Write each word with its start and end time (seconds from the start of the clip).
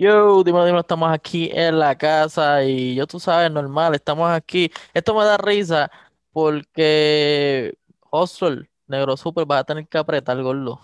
Yo, 0.00 0.42
dímelo, 0.42 0.64
dímelo, 0.64 0.80
estamos 0.80 1.12
aquí 1.12 1.50
en 1.52 1.78
la 1.78 1.94
casa 1.94 2.64
y 2.64 2.94
yo, 2.94 3.06
tú 3.06 3.20
sabes, 3.20 3.50
normal, 3.50 3.94
estamos 3.94 4.30
aquí. 4.30 4.72
Esto 4.94 5.14
me 5.14 5.26
da 5.26 5.36
risa 5.36 5.90
porque 6.32 7.74
Hustle, 8.10 8.70
Negro 8.86 9.14
Super, 9.18 9.44
vas 9.44 9.60
a 9.60 9.64
tener 9.64 9.86
que 9.86 9.98
apretar, 9.98 10.42
gordo. 10.42 10.80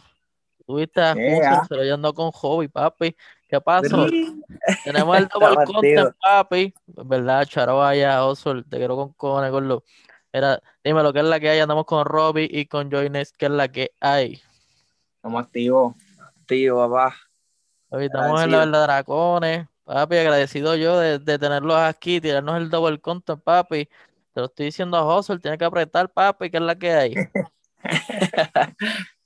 Tuviste 0.67 1.01
a 1.01 1.15
¿Qué, 1.15 1.33
Hustle, 1.33 1.47
ah? 1.47 1.65
se 1.67 1.77
lo 1.77 1.85
yendo 1.85 2.13
con 2.13 2.31
Hobby, 2.31 2.69
papi. 2.69 3.17
¿Qué 3.49 3.59
pasó? 3.59 4.07
Tenemos 4.85 5.17
el 5.17 5.29
double 5.33 5.65
content, 5.65 6.15
papi. 6.21 6.75
¿Verdad? 6.87 7.47
Charo 7.47 7.79
vaya, 7.79 8.23
Hustle, 8.23 8.65
te 8.65 8.77
quiero 8.77 8.97
con 8.97 9.15
cojones, 9.15 9.51
gordo. 9.51 9.83
Mira, 10.31 10.61
dime 10.85 11.03
lo 11.03 11.15
que 11.15 11.21
es 11.21 11.25
la 11.25 11.41
que 11.41 11.49
hay. 11.49 11.61
Andamos 11.61 11.87
con 11.87 12.05
Robbie 12.05 12.51
y 12.53 12.67
con 12.67 12.91
Joynes, 12.91 13.33
¿qué 13.33 13.47
es 13.47 13.53
la 13.53 13.69
que 13.69 13.93
hay? 13.99 14.43
Estamos 15.15 15.43
activos. 15.43 15.95
Tío, 16.45 16.77
papá. 16.77 17.17
Papi, 17.89 18.05
estamos 18.05 18.43
en 18.43 18.51
la 18.51 18.59
verdad 18.59 18.85
dracones. 18.85 19.67
Papi, 19.85 20.17
agradecido 20.17 20.75
yo 20.75 20.99
de, 20.99 21.19
de 21.19 21.39
tenerlos 21.39 21.77
aquí, 21.77 22.21
tirarnos 22.21 22.57
el 22.57 22.69
double 22.69 22.99
content, 23.01 23.41
papi. 23.43 23.87
Te 24.33 24.41
lo 24.41 24.47
estoy 24.47 24.67
diciendo 24.67 24.97
a 24.97 25.19
Hustle, 25.19 25.39
tiene 25.39 25.57
que 25.57 25.65
apretar, 25.65 26.13
papi, 26.13 26.51
que 26.51 26.57
es 26.57 26.63
la 26.63 26.75
que 26.75 26.93
hay. 26.93 27.15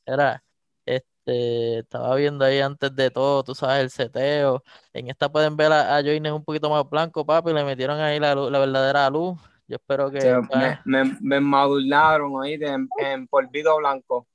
Era, 0.05 0.43
este, 0.85 1.79
estaba 1.79 2.15
viendo 2.17 2.45
ahí 2.45 2.61
antes 2.61 2.95
de 2.95 3.11
todo, 3.11 3.43
tú 3.43 3.55
sabes, 3.55 3.83
el 3.83 3.91
seteo. 3.91 4.63
En 4.93 5.09
esta 5.09 5.31
pueden 5.31 5.57
ver 5.57 5.73
a, 5.73 5.97
a 5.97 6.03
Joynes 6.03 6.33
un 6.33 6.45
poquito 6.45 6.69
más 6.69 6.89
blanco, 6.89 7.25
papi, 7.25 7.53
le 7.53 7.65
metieron 7.65 7.99
ahí 7.99 8.21
la, 8.21 8.35
la 8.35 8.59
verdadera 8.59 9.09
luz. 9.09 9.39
Yo 9.67 9.77
espero 9.77 10.11
que. 10.11 10.21
Me, 10.53 11.05
me, 11.05 11.17
me 11.21 11.41
madularon 11.41 12.35
oíste, 12.35 12.67
en, 12.67 12.89
en 12.99 13.27
polvito 13.27 13.77
blanco. 13.79 14.27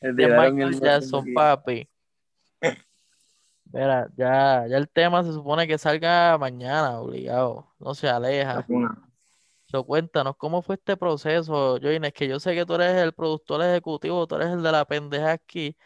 De 0.00 0.28
Michael 0.28 0.80
Jackson, 0.80 1.24
papi. 1.34 1.88
Mira, 3.72 4.08
ya, 4.16 4.66
ya 4.68 4.76
el 4.76 4.88
tema 4.88 5.22
se 5.22 5.32
supone 5.32 5.66
que 5.66 5.78
salga 5.78 6.36
mañana, 6.38 7.00
obligado. 7.00 7.72
No 7.78 7.94
se 7.94 8.08
aleja. 8.08 8.66
So, 9.66 9.84
cuéntanos, 9.84 10.36
¿cómo 10.36 10.62
fue 10.62 10.74
este 10.74 10.96
proceso, 10.96 11.78
Joines? 11.78 12.12
Que 12.12 12.26
yo 12.26 12.40
sé 12.40 12.54
que 12.56 12.66
tú 12.66 12.74
eres 12.74 12.96
el 12.96 13.12
productor 13.12 13.62
ejecutivo, 13.62 14.26
tú 14.26 14.34
eres 14.34 14.48
el 14.48 14.64
de 14.64 14.72
la 14.72 14.84
pendeja 14.84 15.30
aquí. 15.30 15.76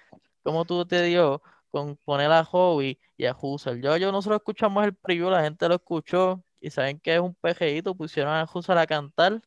¿Cómo 0.42 0.64
tú 0.64 0.86
te 0.86 1.03
dio 1.03 1.42
con 1.70 1.97
poner 1.97 2.33
a 2.33 2.44
Hobby 2.44 2.98
y 3.19 3.27
a 3.27 3.36
Husser? 3.38 3.81
Yo, 3.83 3.94
yo 3.98 4.11
nosotros 4.11 4.38
escuchamos 4.38 4.84
el 4.84 4.94
preview, 4.94 5.28
la 5.28 5.42
gente 5.42 5.69
lo 5.69 5.75
escuchó 5.75 6.42
y 6.62 6.70
saben 6.70 6.98
que 6.98 7.14
es 7.14 7.20
un 7.20 7.34
pejeíto, 7.34 7.94
pusieron 7.94 8.33
a 8.33 8.48
Husser 8.50 8.78
a 8.78 8.86
cantar. 8.86 9.42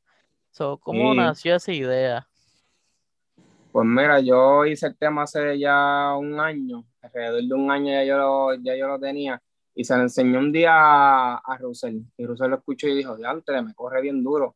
So, 0.57 0.79
¿cómo 0.79 1.11
Sí. 1.11 1.17
nació 1.17 1.55
esa 1.55 1.71
idea? 1.71 2.27
Pues 3.71 3.85
mira, 3.85 4.19
yo 4.21 4.65
hice 4.65 4.87
el 4.87 4.97
tema 4.97 5.21
hace 5.21 5.59
ya 5.59 6.15
un 6.17 6.39
año, 6.39 6.83
alrededor 6.99 7.43
de 7.43 7.53
un 7.53 7.69
año 7.69 7.91
ya 7.91 8.03
yo 8.03 8.17
lo, 8.17 8.55
ya 8.55 8.75
yo 8.75 8.87
lo 8.87 8.99
tenía, 8.99 9.39
y 9.75 9.83
se 9.83 9.95
lo 9.95 10.01
enseñé 10.01 10.35
un 10.39 10.51
día 10.51 10.71
a, 10.73 11.35
a 11.35 11.57
Russell, 11.59 11.99
y 12.17 12.25
Russell 12.25 12.49
lo 12.49 12.55
escuchó 12.55 12.87
y 12.87 12.95
dijo, 12.95 13.15
diantre, 13.15 13.61
me 13.61 13.75
corre 13.75 14.01
bien 14.01 14.23
duro, 14.23 14.55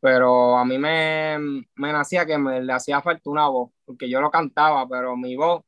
pero 0.00 0.58
a 0.58 0.64
mí 0.64 0.76
me, 0.76 1.38
me 1.76 1.92
nacía 1.92 2.26
que 2.26 2.36
me 2.36 2.60
le 2.60 2.72
hacía 2.72 3.00
falta 3.00 3.30
una 3.30 3.46
voz, 3.46 3.70
porque 3.84 4.10
yo 4.10 4.20
lo 4.20 4.32
cantaba, 4.32 4.88
pero 4.88 5.16
mi 5.16 5.36
voz 5.36 5.62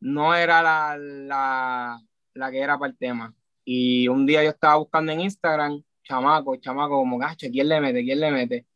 no 0.00 0.34
era 0.34 0.62
la, 0.62 0.96
la, 0.96 2.00
la 2.32 2.50
que 2.50 2.60
era 2.60 2.78
para 2.78 2.92
el 2.92 2.96
tema, 2.96 3.34
y 3.62 4.08
un 4.08 4.24
día 4.24 4.42
yo 4.42 4.48
estaba 4.48 4.76
buscando 4.76 5.12
en 5.12 5.20
Instagram, 5.20 5.82
chamaco, 6.02 6.56
chamaco, 6.56 6.96
como, 6.96 7.18
gacho, 7.18 7.48
¿quién 7.52 7.68
le 7.68 7.78
mete? 7.78 8.02
¿quién 8.02 8.20
le 8.20 8.30
mete? 8.30 8.66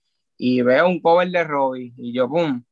Y 0.42 0.62
veo 0.62 0.88
un 0.88 1.02
cover 1.02 1.30
de 1.30 1.44
Robbie, 1.44 1.92
y 1.98 2.14
yo, 2.14 2.27
pum, 2.27 2.64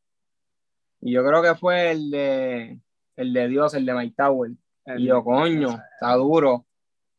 y 1.02 1.12
yo 1.12 1.22
creo 1.22 1.42
que 1.42 1.54
fue 1.54 1.90
el 1.90 2.10
de, 2.10 2.78
el 3.14 3.32
de 3.34 3.48
Dios, 3.48 3.74
el 3.74 3.84
de 3.84 3.92
Mike 3.92 4.14
Tower. 4.16 4.52
Y 4.96 5.04
yo, 5.04 5.22
coño, 5.22 5.78
está 5.92 6.14
duro. 6.14 6.64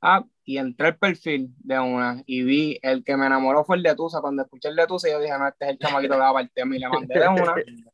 Ah, 0.01 0.25
y 0.43 0.57
entré 0.57 0.87
al 0.87 0.97
perfil 0.97 1.53
de 1.59 1.77
una 1.77 2.23
y 2.25 2.41
vi 2.41 2.79
el 2.81 3.03
que 3.03 3.15
me 3.15 3.27
enamoró 3.27 3.63
fue 3.63 3.77
el 3.77 3.83
de 3.83 3.93
Tusa. 3.95 4.21
Cuando 4.21 4.41
escuché 4.41 4.69
el 4.69 4.75
de 4.75 4.87
Tusa, 4.87 5.07
yo 5.07 5.19
dije, 5.19 5.37
no, 5.37 5.47
este 5.47 5.65
es 5.65 5.71
el 5.73 5.77
chamaquito 5.77 6.15
que 6.15 6.19
va 6.19 6.33
para 6.33 6.43
el 6.43 6.51
tema. 6.51 6.75
Y 6.75 6.79
le 6.79 6.89
mandé 6.89 7.19
de 7.19 7.27
una. 7.27 7.53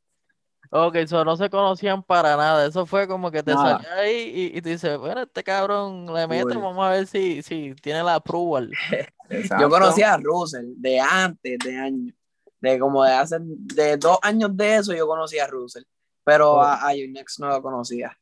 Ok, 0.71 0.97
so 1.07 1.23
no 1.23 1.37
se 1.37 1.49
conocían 1.49 2.03
para 2.03 2.35
nada. 2.35 2.65
Eso 2.65 2.85
fue 2.85 3.07
como 3.07 3.31
que 3.31 3.43
te 3.43 3.53
Nada. 3.53 3.77
salió 3.77 4.01
ahí 4.01 4.51
y, 4.53 4.57
y 4.57 4.61
tú 4.61 4.69
dices, 4.69 4.97
bueno, 4.97 5.21
este 5.21 5.43
cabrón 5.43 6.11
le 6.11 6.27
mete, 6.27 6.57
Uy. 6.57 6.61
vamos 6.61 6.85
a 6.85 6.89
ver 6.89 7.05
si, 7.05 7.41
si 7.43 7.75
tiene 7.81 8.01
la 8.01 8.15
approval. 8.15 8.71
Yo 9.59 9.69
conocía 9.69 10.15
a 10.15 10.17
Russell 10.17 10.73
de 10.75 10.99
antes, 10.99 11.59
de 11.59 11.77
años. 11.77 12.15
De 12.61 12.79
como 12.79 13.03
de 13.03 13.11
hace, 13.11 13.37
de 13.39 13.97
dos 13.97 14.17
años 14.21 14.55
de 14.55 14.75
eso 14.77 14.93
yo 14.93 15.07
conocía 15.07 15.45
a 15.45 15.47
Russell. 15.47 15.83
Pero 16.23 16.53
Oh. 16.53 16.61
a, 16.61 16.89
a 16.89 16.93
no 17.39 17.47
lo 17.49 17.61
conocía. 17.61 18.17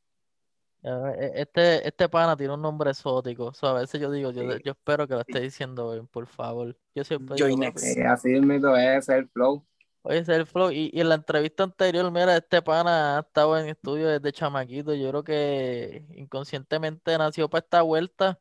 E- 0.84 1.32
Este, 1.36 1.88
este 1.88 2.10
pana 2.10 2.36
tiene 2.36 2.54
un 2.54 2.62
nombre 2.62 2.92
exótico. 2.92 3.54
So, 3.54 3.68
a 3.68 3.74
veces 3.80 4.02
yo 4.02 4.12
digo, 4.12 4.32
yo, 4.32 4.42
Sí. 4.42 4.62
yo 4.66 4.72
espero 4.74 5.08
que 5.08 5.14
lo 5.14 5.22
esté 5.22 5.40
diciendo 5.40 5.92
bien, 5.92 6.08
por 6.08 6.28
favor. 6.28 6.76
Yo 6.94 7.04
siempre 7.06 7.38
Joy 7.38 7.52
digo, 7.56 7.64
Eh, 7.64 8.06
así 8.06 8.30
mismo 8.42 8.76
es 8.76 9.08
el 9.08 9.30
flow. 9.30 9.66
oye, 10.02 10.18
es 10.20 10.28
el 10.30 10.46
flow. 10.46 10.72
Y, 10.72 10.90
y 10.94 11.00
en 11.00 11.08
la 11.10 11.16
entrevista 11.16 11.64
anterior, 11.64 12.12
mira, 12.12 12.36
este 12.36 12.62
pana 12.62 13.18
ha 13.18 13.20
estado 13.22 13.58
en 13.58 13.70
estudio 13.70 14.10
desde 14.10 14.34
chamaquito. 14.34 14.94
Yo 14.94 15.10
creo 15.10 15.24
que 15.24 16.06
inconscientemente 16.16 17.18
nació 17.18 17.50
para 17.50 17.64
esta 17.64 17.82
vuelta. 17.82 18.38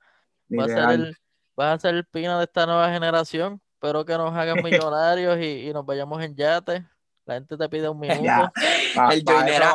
Va 0.51 0.65
a 0.65 0.69
ser 0.69 0.91
el, 0.91 1.17
vas 1.55 1.77
a 1.77 1.79
ser 1.79 1.95
el 1.95 2.05
pina 2.07 2.39
de 2.39 2.45
esta 2.45 2.67
nueva 2.67 2.91
generación. 2.93 3.63
Espero 3.83 4.05
que 4.05 4.17
nos 4.17 4.33
hagan 4.33 4.59
millonarios 4.63 5.39
y, 5.41 5.69
y 5.69 5.73
nos 5.73 5.85
vayamos 5.85 6.23
en 6.23 6.37
yate. 6.37 6.87
La 7.27 7.35
gente 7.35 7.57
te 7.57 7.69
pide 7.69 7.89
un 7.89 7.99
minuto. 7.99 8.23
Ya. 8.23 8.53
Pa- 8.95 9.13
El 9.13 9.25
Joinera- 9.25 9.71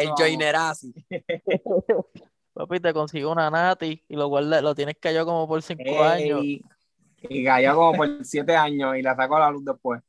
El 0.00 0.06
vamos. 0.08 0.20
Joinerasi. 0.20 0.92
Papi, 2.54 2.80
te 2.80 2.92
consigo 2.92 3.30
una 3.30 3.48
nati 3.50 4.02
y 4.08 4.16
lo 4.16 4.26
guarda, 4.26 4.60
lo 4.60 4.74
tienes 4.74 4.96
callado 5.00 5.26
como 5.26 5.46
por 5.46 5.62
cinco 5.62 6.02
años. 6.02 6.40
Y 6.42 7.44
cayó 7.44 7.76
como 7.76 7.92
por 7.96 8.24
siete 8.24 8.56
años 8.56 8.96
y 8.96 9.02
la 9.02 9.14
sacó 9.14 9.36
a 9.36 9.40
la 9.40 9.50
luz 9.52 9.64
después. 9.64 10.02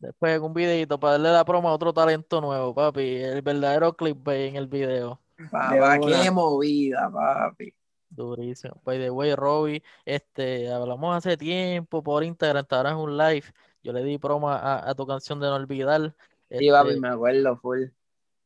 Después 0.00 0.36
en 0.36 0.42
un 0.42 0.52
videito 0.52 0.98
para 0.98 1.12
darle 1.12 1.30
la 1.30 1.44
promo 1.44 1.68
a 1.68 1.72
otro 1.74 1.92
talento 1.92 2.40
nuevo, 2.40 2.74
papi. 2.74 3.18
El 3.18 3.40
verdadero 3.42 3.96
clickbait 3.96 4.50
en 4.50 4.56
el 4.56 4.66
video. 4.66 5.20
Papá, 5.50 6.00
qué 6.00 6.30
movida, 6.32 7.08
papi. 7.10 7.72
Durísimo. 8.08 8.80
By 8.84 8.98
the 8.98 9.10
way, 9.10 9.34
Robbie, 9.34 9.82
este, 10.04 10.70
hablamos 10.70 11.16
hace 11.16 11.36
tiempo 11.36 12.02
por 12.02 12.22
Instagram, 12.24 12.62
estabas 12.62 12.92
en 12.92 12.98
un 12.98 13.16
live. 13.16 13.44
Yo 13.82 13.92
le 13.92 14.02
di 14.02 14.18
promo 14.18 14.50
a, 14.50 14.88
a 14.88 14.94
tu 14.94 15.06
canción 15.06 15.38
de 15.40 15.46
No 15.46 15.54
Olvidar. 15.56 16.14
Sí, 16.50 16.70
papi, 16.70 16.90
Este, 16.90 17.00
me 17.00 17.08
acuerdo 17.08 17.56
full. 17.56 17.84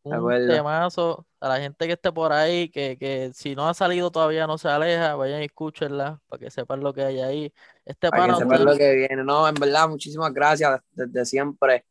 un 0.02 0.14
acuerdo. 0.14 0.48
temazo. 0.52 1.26
A 1.40 1.48
la 1.48 1.58
gente 1.60 1.86
que 1.86 1.92
esté 1.92 2.10
por 2.12 2.32
ahí, 2.32 2.68
que, 2.68 2.96
que 2.98 3.30
si 3.34 3.54
no 3.54 3.68
ha 3.68 3.74
salido 3.74 4.10
todavía 4.10 4.46
no 4.46 4.58
se 4.58 4.68
aleja, 4.68 5.14
vayan 5.14 5.42
y 5.42 5.46
escúchenla 5.46 6.20
para 6.28 6.40
que 6.40 6.50
sepan 6.50 6.80
lo 6.80 6.92
que 6.92 7.02
hay 7.02 7.20
ahí. 7.20 7.52
Este 7.84 8.10
Para 8.10 8.26
que 8.34 8.40
sepan 8.40 8.64
lo 8.64 8.76
que 8.76 8.94
viene. 8.94 9.24
No, 9.24 9.46
en 9.48 9.54
verdad, 9.54 9.88
muchísimas 9.88 10.32
gracias 10.34 10.80
desde 10.92 11.24
siempre 11.24 11.84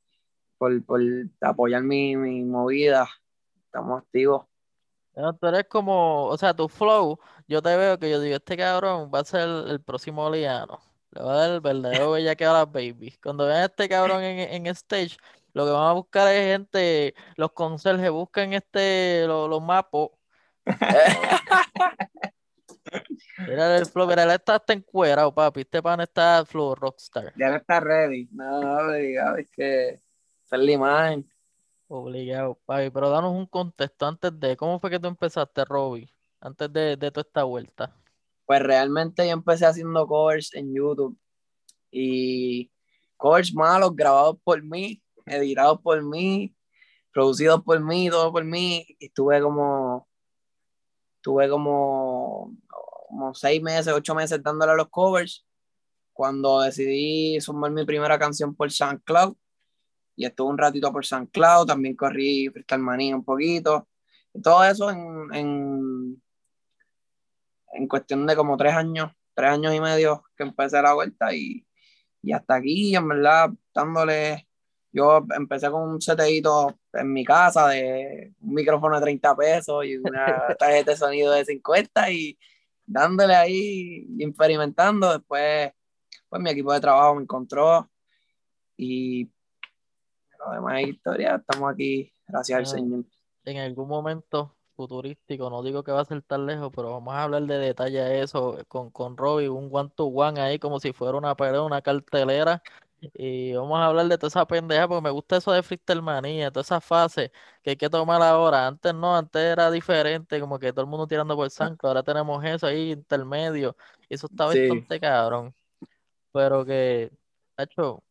por, 0.57 0.83
por 0.85 1.01
apoyar 1.41 1.81
mi, 1.83 2.15
mi 2.15 2.43
movida. 2.43 3.07
Estamos 3.65 4.01
activos. 4.01 4.45
No, 5.19 5.35
tú 5.35 5.47
eres 5.47 5.65
como, 5.65 6.27
o 6.27 6.37
sea, 6.37 6.53
tu 6.53 6.69
flow, 6.69 7.19
yo 7.45 7.61
te 7.61 7.75
veo 7.75 7.99
que 7.99 8.09
yo 8.09 8.21
digo, 8.21 8.37
este 8.37 8.55
cabrón 8.55 9.11
va 9.13 9.19
a 9.19 9.25
ser 9.25 9.41
el, 9.41 9.81
próximo 9.81 10.29
Liano. 10.29 10.79
Le 11.11 11.21
va 11.21 11.33
a 11.33 11.37
dar 11.37 11.51
el 11.51 11.59
verdadero 11.59 12.11
bellaqueo 12.13 12.51
a 12.51 12.53
las 12.59 12.71
babies. 12.71 13.19
Cuando 13.21 13.45
vean 13.45 13.63
a 13.63 13.65
este 13.65 13.89
cabrón 13.89 14.23
en, 14.23 14.39
en 14.39 14.67
stage, 14.67 15.17
lo 15.53 15.65
que 15.65 15.71
van 15.71 15.89
a 15.89 15.93
buscar 15.93 16.33
es 16.33 16.53
gente, 16.53 17.15
los 17.35 17.51
conserjes 17.51 18.09
buscan 18.11 18.53
este, 18.53 19.25
los, 19.27 19.49
los 19.49 19.61
mapos. 19.61 20.11
Mira 23.39 23.77
el 23.77 23.85
flow, 23.85 24.07
mira, 24.07 24.23
él 24.23 24.31
está 24.31 24.55
hasta 24.55 24.73
encuerado, 24.73 25.33
papi. 25.33 25.61
Este 25.61 25.81
pan 25.81 26.01
está 26.01 26.43
flow 26.45 26.75
rockstar. 26.75 27.33
Ya 27.35 27.47
él 27.47 27.55
está 27.55 27.79
ready. 27.79 28.27
No, 28.31 28.61
papi, 28.61 29.15
es 29.41 29.51
que 29.51 29.89
esa 30.45 30.55
es 30.55 30.61
la 30.61 30.71
imagen. 30.71 31.29
Obligado. 31.91 32.59
Pero 32.67 33.09
danos 33.09 33.33
un 33.33 33.47
contexto 33.47 34.05
antes 34.05 34.39
de, 34.39 34.55
¿cómo 34.55 34.79
fue 34.79 34.91
que 34.91 34.99
tú 34.99 35.07
empezaste, 35.07 35.65
Robbie? 35.65 36.07
Antes 36.39 36.71
de, 36.71 36.95
de 36.95 37.11
toda 37.11 37.25
esta 37.25 37.43
vuelta. 37.43 37.95
Pues 38.45 38.61
realmente 38.61 39.25
yo 39.25 39.33
empecé 39.33 39.65
haciendo 39.65 40.07
covers 40.07 40.53
en 40.53 40.73
YouTube 40.73 41.17
y 41.91 42.71
covers 43.17 43.53
malos 43.55 43.95
grabados 43.95 44.37
por 44.43 44.61
mí, 44.63 45.01
editados 45.25 45.81
por 45.81 46.03
mí, 46.03 46.55
producidos 47.11 47.63
por 47.63 47.79
mí, 47.83 48.07
todo 48.07 48.31
por 48.31 48.43
mí. 48.45 48.85
Y 48.99 49.07
estuve 49.07 49.41
como, 49.41 50.07
tuve 51.21 51.49
como, 51.49 52.55
como 52.67 53.33
seis 53.33 53.63
meses, 53.63 53.91
ocho 53.91 54.13
meses 54.13 54.43
dándole 54.43 54.73
a 54.73 54.75
los 54.75 54.89
covers. 54.89 55.43
Cuando 56.13 56.61
decidí 56.61 57.41
sumar 57.41 57.71
mi 57.71 57.83
primera 57.83 58.19
canción 58.19 58.53
por 58.53 58.71
SoundCloud 58.71 59.35
y 60.19 60.25
estuve 60.25 60.49
un 60.49 60.57
ratito 60.57 60.91
por 60.91 61.05
SoundCloud, 61.05 61.65
también 61.65 61.95
corrí 61.95 62.49
Freestyle 62.49 62.81
Manía 62.81 63.15
un 63.15 63.23
poquito. 63.23 63.87
Y 64.33 64.41
todo 64.41 64.65
eso 64.65 64.89
en, 64.89 65.33
en, 65.33 66.21
en 67.71 67.87
cuestión 67.87 68.27
de 68.27 68.35
como 68.35 68.57
tres 68.57 68.73
años, 68.73 69.13
tres 69.33 69.51
años 69.51 69.73
y 69.73 69.79
medio 69.79 70.25
que 70.35 70.43
empecé 70.43 70.81
la 70.81 70.93
vuelta 70.93 71.33
y, 71.33 71.65
y 72.21 72.33
hasta 72.33 72.55
aquí, 72.55 72.93
en 72.97 73.07
verdad, 73.07 73.51
dándole, 73.73 74.45
yo 74.91 75.25
empecé 75.37 75.71
con 75.71 75.83
un 75.89 76.01
seteito 76.01 76.77
en 76.91 77.13
mi 77.13 77.23
casa 77.23 77.69
de 77.69 78.33
un 78.41 78.55
micrófono 78.55 78.95
de 78.95 79.03
30 79.03 79.35
pesos 79.37 79.85
y 79.85 79.95
una 79.95 80.25
tarjeta 80.59 80.91
de 80.91 80.97
sonido 80.97 81.31
de 81.31 81.45
50 81.45 82.11
y 82.11 82.37
dándole 82.85 83.35
ahí 83.35 84.05
experimentando. 84.19 85.13
Después, 85.13 85.71
pues 86.27 86.41
mi 86.41 86.49
equipo 86.49 86.73
de 86.73 86.81
trabajo 86.81 87.15
me 87.15 87.21
encontró 87.21 87.89
y 88.75 89.31
lo 90.39 90.51
demás 90.51 90.81
es 90.81 90.87
historia. 90.89 91.35
Estamos 91.35 91.71
aquí, 91.71 92.11
gracias 92.27 92.57
al 92.57 92.63
Ah. 92.63 92.67
Señor. 92.67 93.03
En 93.45 93.57
algún 93.57 93.87
momento 93.87 94.55
futurístico, 94.75 95.49
no 95.49 95.61
digo 95.63 95.83
que 95.83 95.91
va 95.91 96.01
a 96.01 96.05
ser 96.05 96.21
tan 96.21 96.45
lejos, 96.45 96.71
pero 96.75 96.91
vamos 96.91 97.13
a 97.13 97.23
hablar 97.23 97.43
de 97.43 97.57
detalle 97.57 97.99
de 98.01 98.21
eso 98.21 98.57
con, 98.67 98.91
con 98.91 99.17
Robbie, 99.17 99.49
un 99.49 99.69
one 99.71 99.89
to 99.95 100.05
one 100.05 100.39
ahí 100.39 100.57
como 100.59 100.79
si 100.79 100.93
fuera 100.93 101.17
una 101.17 101.35
pelea, 101.35 101.61
una 101.61 101.81
cartelera. 101.81 102.61
Y 103.13 103.53
vamos 103.53 103.79
a 103.79 103.85
hablar 103.85 104.07
de 104.07 104.17
toda 104.17 104.27
esa 104.27 104.45
pendeja, 104.45 104.85
porque 104.87 105.01
me 105.03 105.09
gusta 105.09 105.37
eso 105.37 105.53
de 105.53 105.63
freestyle 105.63 106.01
manía, 106.01 106.51
toda 106.51 106.61
esa 106.63 106.81
fase 106.81 107.31
que 107.63 107.71
hay 107.71 107.75
que 107.77 107.89
tomar 107.89 108.21
ahora. 108.21 108.67
Antes 108.67 108.93
no, 108.93 109.15
antes 109.15 109.41
era 109.41 109.71
diferente, 109.71 110.37
como 110.39 110.59
que 110.59 110.71
todo 110.73 110.81
el 110.81 110.87
mundo 110.87 111.07
tirando 111.07 111.33
por 111.35 111.49
Sanco, 111.49 111.87
ahora 111.87 112.03
tenemos 112.03 112.43
eso 112.43 112.67
ahí 112.67 112.91
intermedio, 112.91 113.75
y 114.09 114.15
eso 114.15 114.27
está 114.29 114.51
Sí. 114.51 114.59
bastante 114.67 114.99
cabrón. 114.99 115.55
Pero 116.33 116.65
que, 116.65 117.09
Nacho, 117.57 118.03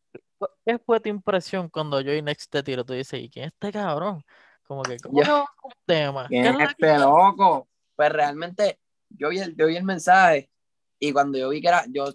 ¿qué 0.65 0.79
fue 0.79 0.99
tu 0.99 1.09
impresión 1.09 1.69
cuando 1.69 2.01
yo 2.01 2.13
y 2.13 2.21
Next 2.21 2.51
te 2.51 2.63
tiro? 2.63 2.85
Tú 2.85 2.93
dices, 2.93 3.19
¿y 3.19 3.29
quién 3.29 3.45
es 3.45 3.53
este 3.53 3.71
cabrón? 3.71 4.23
Como 4.63 4.83
que, 4.83 4.97
¿cómo 4.97 5.21
con 5.21 5.71
un 5.71 5.71
tema? 5.85 6.27
¿Quién 6.27 6.43
¿Qué 6.43 6.49
es 6.49 6.57
que 6.57 6.63
este 6.85 6.99
loco? 6.99 7.67
Pues 7.95 8.11
realmente 8.11 8.79
yo 9.09 9.29
vi 9.29 9.39
el, 9.39 9.55
yo 9.55 9.67
vi 9.67 9.75
el 9.75 9.83
mensaje 9.83 10.49
y 10.99 11.11
cuando 11.11 11.37
yo 11.37 11.49
vi 11.49 11.61
que 11.61 11.67
era, 11.67 11.85
yo, 11.89 12.05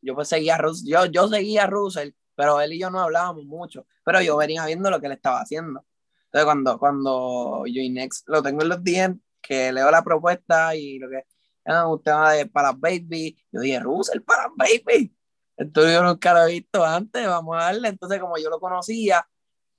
yo 0.00 0.14
pues 0.14 0.28
seguía 0.28 0.54
a 0.54 0.58
Russell, 0.58 0.88
yo, 0.88 1.06
yo 1.06 1.28
seguía 1.28 1.64
a 1.64 1.66
Russell, 1.66 2.10
pero 2.34 2.60
él 2.60 2.72
y 2.72 2.78
yo 2.78 2.90
no 2.90 3.00
hablábamos 3.00 3.44
mucho, 3.44 3.86
pero 4.04 4.20
yo 4.22 4.36
venía 4.36 4.64
viendo 4.66 4.90
lo 4.90 5.00
que 5.00 5.06
él 5.06 5.12
estaba 5.12 5.40
haciendo. 5.40 5.84
Entonces 6.26 6.44
cuando, 6.44 6.78
cuando 6.78 7.64
yo 7.66 7.80
y 7.80 7.90
Next 7.90 8.28
lo 8.28 8.42
tengo 8.42 8.62
en 8.62 8.68
los 8.68 8.82
DM, 8.82 9.20
que 9.40 9.72
leo 9.72 9.90
la 9.90 10.02
propuesta 10.02 10.74
y 10.74 10.98
lo 10.98 11.08
que 11.08 11.24
ah, 11.66 11.86
un 11.86 12.02
tema 12.02 12.32
de 12.32 12.46
para 12.46 12.72
baby, 12.72 13.36
yo 13.52 13.60
dije, 13.60 13.80
Russell 13.80 14.22
para 14.22 14.48
baby. 14.56 15.14
Esto 15.56 15.88
yo 15.88 16.02
nunca 16.02 16.34
lo 16.34 16.46
he 16.46 16.52
visto 16.52 16.84
antes, 16.84 17.26
vamos 17.26 17.56
a 17.56 17.64
darle. 17.64 17.88
Entonces 17.88 18.20
como 18.20 18.36
yo 18.38 18.50
lo 18.50 18.58
conocía, 18.60 19.26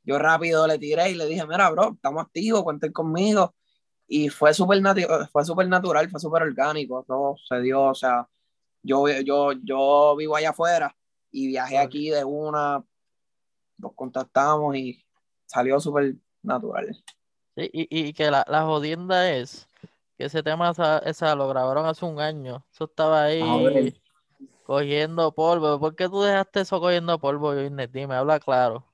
yo 0.03 0.17
rápido 0.19 0.67
le 0.67 0.77
tiré 0.77 1.09
y 1.11 1.15
le 1.15 1.25
dije, 1.25 1.45
mira, 1.45 1.69
bro, 1.69 1.93
estamos 1.93 2.23
activos, 2.23 2.63
cuenten 2.63 2.91
conmigo 2.91 3.53
y 4.07 4.29
fue 4.29 4.53
súper 4.53 4.81
fue 5.31 5.45
súper 5.45 5.67
natural, 5.67 6.09
fue 6.09 6.19
súper 6.19 6.43
orgánico, 6.43 7.03
todo 7.07 7.35
se 7.47 7.59
dio, 7.61 7.81
o 7.83 7.95
sea, 7.95 8.29
yo, 8.83 9.07
yo, 9.07 9.53
yo 9.63 10.15
vivo 10.15 10.35
allá 10.35 10.51
afuera 10.51 10.95
y 11.31 11.47
viajé 11.47 11.79
aquí 11.79 12.11
de 12.11 12.23
una, 12.23 12.83
nos 13.77 13.93
contactamos 13.93 14.75
y 14.75 15.03
salió 15.45 15.79
súper 15.79 16.15
natural. 16.43 16.95
Sí, 17.57 17.69
y, 17.73 17.87
y 17.89 18.13
que 18.13 18.29
la, 18.29 18.45
la 18.47 18.63
jodienda 18.63 19.31
es 19.31 19.67
que 20.17 20.25
ese 20.25 20.43
tema 20.43 20.69
esa, 20.69 20.99
esa 20.99 21.33
lo 21.35 21.47
grabaron 21.47 21.85
hace 21.85 22.05
un 22.05 22.19
año. 22.19 22.65
Eso 22.71 22.85
estaba 22.85 23.23
A 23.23 23.27
ver. 23.27 23.77
ahí 23.77 24.01
cogiendo 24.65 25.33
polvo. 25.33 25.79
¿Por 25.79 25.95
qué 25.95 26.09
tú 26.09 26.21
dejaste 26.23 26.61
eso 26.61 26.81
cogiendo 26.81 27.19
polvo, 27.19 27.53
Joiner? 27.53 27.91
Dime, 27.91 28.15
habla 28.15 28.39
claro. 28.41 28.85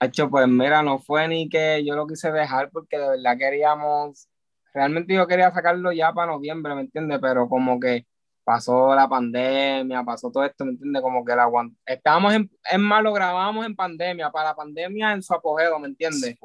Hacho, 0.00 0.28
pues 0.30 0.48
mira, 0.48 0.82
no 0.82 0.98
fue 0.98 1.28
ni 1.28 1.48
que 1.48 1.84
yo 1.84 1.94
lo 1.94 2.06
quise 2.08 2.32
dejar 2.32 2.70
porque 2.72 2.98
de 2.98 3.08
verdad 3.10 3.38
queríamos, 3.38 4.28
realmente 4.74 5.14
yo 5.14 5.26
quería 5.28 5.52
sacarlo 5.52 5.92
ya 5.92 6.12
para 6.12 6.32
noviembre, 6.32 6.74
¿me 6.74 6.80
entiendes? 6.82 7.20
Pero 7.22 7.48
como 7.48 7.78
que 7.78 8.04
pasó 8.42 8.94
la 8.96 9.08
pandemia, 9.08 10.02
pasó 10.02 10.30
todo 10.32 10.44
esto, 10.44 10.64
¿me 10.64 10.72
entiendes? 10.72 11.02
Como 11.02 11.24
que 11.24 11.36
la 11.36 11.44
aguant... 11.44 11.76
Estábamos 11.86 12.34
en, 12.34 12.50
es 12.70 12.78
más, 12.80 13.02
lo 13.04 13.12
grabamos 13.12 13.64
en 13.64 13.76
pandemia, 13.76 14.30
para 14.32 14.50
la 14.50 14.56
pandemia 14.56 15.12
en 15.12 15.22
su 15.22 15.34
apogeo, 15.34 15.78
¿me 15.78 15.86
entiendes? 15.88 16.36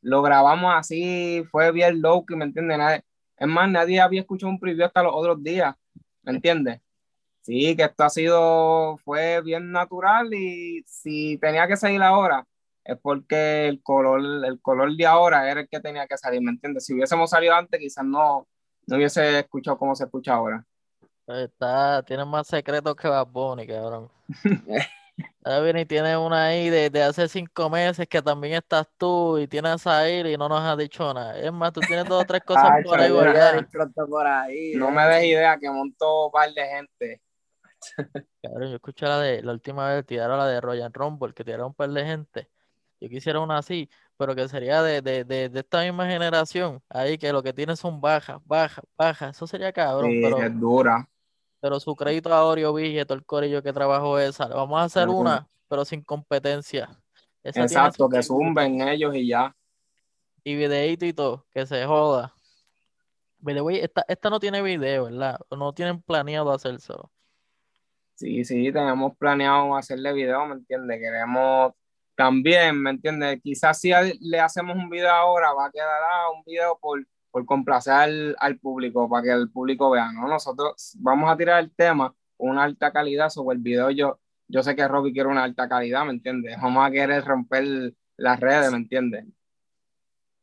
Lo 0.00 0.22
grabamos 0.22 0.72
así, 0.76 1.44
fue 1.50 1.72
bien 1.72 2.00
low, 2.02 2.24
¿me 2.30 2.44
entiendes? 2.44 2.78
Nadie- 2.78 3.04
es 3.36 3.48
más, 3.48 3.68
nadie 3.70 4.00
había 4.00 4.20
escuchado 4.20 4.50
un 4.50 4.60
preview 4.60 4.86
hasta 4.86 5.02
los 5.02 5.12
otros 5.14 5.42
días, 5.42 5.74
¿me 6.22 6.32
entiendes? 6.32 6.80
Sí, 7.42 7.76
que 7.76 7.82
esto 7.84 8.04
ha 8.04 8.10
sido, 8.10 8.96
fue 8.98 9.40
bien 9.42 9.72
natural 9.72 10.32
y 10.32 10.82
si 10.86 11.38
tenía 11.38 11.66
que 11.66 11.76
salir 11.76 12.00
ahora, 12.02 12.46
es 12.84 12.96
porque 13.00 13.66
el 13.68 13.82
color, 13.82 14.20
el 14.44 14.60
color 14.60 14.94
de 14.96 15.06
ahora 15.06 15.50
era 15.50 15.62
el 15.62 15.68
que 15.68 15.80
tenía 15.80 16.06
que 16.06 16.16
salir, 16.16 16.40
¿me 16.40 16.52
entiendes? 16.52 16.84
Si 16.86 16.94
hubiésemos 16.94 17.30
salido 17.30 17.54
antes, 17.54 17.80
quizás 17.80 18.04
no, 18.04 18.46
no 18.86 18.96
hubiese 18.96 19.40
escuchado 19.40 19.76
como 19.76 19.94
se 19.96 20.04
escucha 20.04 20.34
ahora. 20.34 20.64
Está, 21.26 22.02
tiene 22.04 22.24
más 22.24 22.46
secretos 22.46 22.94
que 22.94 23.08
Bad 23.08 23.26
Bunny, 23.26 23.66
cabrón. 23.66 24.08
Ahora 25.44 25.60
viene 25.60 25.80
y 25.82 25.86
tiene 25.86 26.16
una 26.16 26.46
ahí 26.46 26.70
de, 26.70 26.88
de 26.88 27.02
hace 27.02 27.28
cinco 27.28 27.68
meses 27.68 28.06
que 28.08 28.22
también 28.22 28.54
estás 28.54 28.88
tú 28.96 29.38
y 29.38 29.46
tienes 29.46 29.86
a 29.86 30.08
ir 30.08 30.26
y 30.26 30.36
no 30.36 30.48
nos 30.48 30.60
has 30.60 30.78
dicho 30.78 31.12
nada. 31.12 31.38
Es 31.38 31.52
más, 31.52 31.72
tú 31.72 31.80
tienes 31.80 32.06
dos 32.06 32.22
o 32.22 32.26
tres 32.26 32.42
cosas 32.44 32.70
Ay, 32.72 32.82
por 32.84 33.00
ahí 33.00 33.10
por 34.08 34.26
ahí. 34.26 34.74
No 34.74 34.90
me 34.90 35.04
des 35.06 35.24
idea 35.24 35.58
que 35.58 35.68
montó 35.68 36.26
un 36.26 36.32
par 36.32 36.52
de 36.52 36.66
gente. 36.66 37.20
Yo 38.42 38.74
escuché 38.74 39.06
la 39.06 39.18
de 39.20 39.42
la 39.42 39.52
última 39.52 39.88
vez 39.94 40.04
tiraron 40.06 40.38
la 40.38 40.46
de 40.46 40.60
Royal 40.60 40.92
Rumble, 40.92 41.32
que 41.34 41.44
tiraron 41.44 41.66
un 41.68 41.74
par 41.74 41.90
de 41.90 42.04
gente. 42.04 42.50
Yo 43.00 43.08
quisiera 43.08 43.40
una 43.40 43.58
así, 43.58 43.88
pero 44.16 44.34
que 44.34 44.48
sería 44.48 44.82
de, 44.82 45.02
de, 45.02 45.24
de, 45.24 45.48
de 45.48 45.60
esta 45.60 45.82
misma 45.82 46.06
generación. 46.06 46.80
Ahí 46.88 47.18
que 47.18 47.32
lo 47.32 47.42
que 47.42 47.52
tiene 47.52 47.76
son 47.76 48.00
bajas, 48.00 48.40
bajas, 48.44 48.84
bajas. 48.96 49.36
Eso 49.36 49.46
sería 49.46 49.72
cabrón, 49.72 50.10
Sí, 50.10 50.20
pero, 50.22 50.38
es 50.42 50.60
dura. 50.60 51.08
pero 51.60 51.80
su 51.80 51.94
crédito 51.96 52.32
a 52.32 52.44
Oreo 52.44 52.72
Villa, 52.74 53.04
todo 53.04 53.18
el 53.18 53.24
corillo 53.24 53.62
que 53.62 53.72
trabajó 53.72 54.18
esa. 54.18 54.46
Vamos 54.46 54.80
a 54.80 54.84
hacer 54.84 55.08
una, 55.08 55.48
pero 55.68 55.84
sin 55.84 56.02
competencia. 56.02 56.88
Esa 57.42 57.62
Exacto, 57.62 58.08
que 58.08 58.22
zumben 58.22 58.80
ellos 58.88 59.14
y 59.16 59.26
ya. 59.28 59.54
y 60.44 60.54
videíto 60.56 61.04
y 61.04 61.12
todo, 61.12 61.46
que 61.50 61.66
se 61.66 61.84
joda. 61.86 62.32
Esta, 63.80 64.04
esta 64.06 64.30
no 64.30 64.38
tiene 64.38 64.62
video, 64.62 65.04
¿verdad? 65.04 65.40
No 65.50 65.72
tienen 65.72 66.00
planeado 66.02 66.52
hacérselo. 66.52 67.10
Sí, 68.22 68.44
sí, 68.44 68.72
tenemos 68.72 69.16
planeado 69.18 69.76
hacerle 69.76 70.12
video, 70.12 70.46
¿me 70.46 70.54
entiendes? 70.54 71.00
Queremos 71.00 71.72
también, 72.14 72.80
¿me 72.80 72.90
entiendes? 72.90 73.40
Quizás 73.42 73.80
si 73.80 73.90
le 74.20 74.38
hacemos 74.40 74.76
un 74.76 74.88
video 74.90 75.10
ahora, 75.10 75.52
va 75.54 75.66
a 75.66 75.72
quedar 75.72 75.88
ah, 76.08 76.30
un 76.36 76.44
video 76.44 76.78
por, 76.80 77.04
por 77.32 77.44
complacer 77.46 77.94
al, 77.94 78.36
al 78.38 78.58
público, 78.60 79.10
para 79.10 79.24
que 79.24 79.30
el 79.32 79.50
público 79.50 79.90
vea, 79.90 80.12
¿no? 80.12 80.28
Nosotros 80.28 80.94
vamos 81.00 81.30
a 81.32 81.36
tirar 81.36 81.60
el 81.64 81.74
tema 81.74 82.14
una 82.38 82.64
alta 82.64 82.92
calidad 82.92 83.28
sobre 83.30 83.56
el 83.56 83.62
video. 83.62 83.90
Yo, 83.90 84.20
yo 84.48 84.62
sé 84.62 84.76
que 84.76 84.86
Robbie 84.88 85.12
quiere 85.12 85.28
una 85.28 85.44
alta 85.44 85.68
calidad, 85.68 86.04
¿me 86.04 86.12
entiendes? 86.12 86.56
Vamos 86.62 86.86
a 86.86 86.92
querer 86.92 87.24
romper 87.24 87.94
las 88.18 88.38
redes, 88.40 88.70
¿me 88.70 88.78
entiendes? 88.78 89.26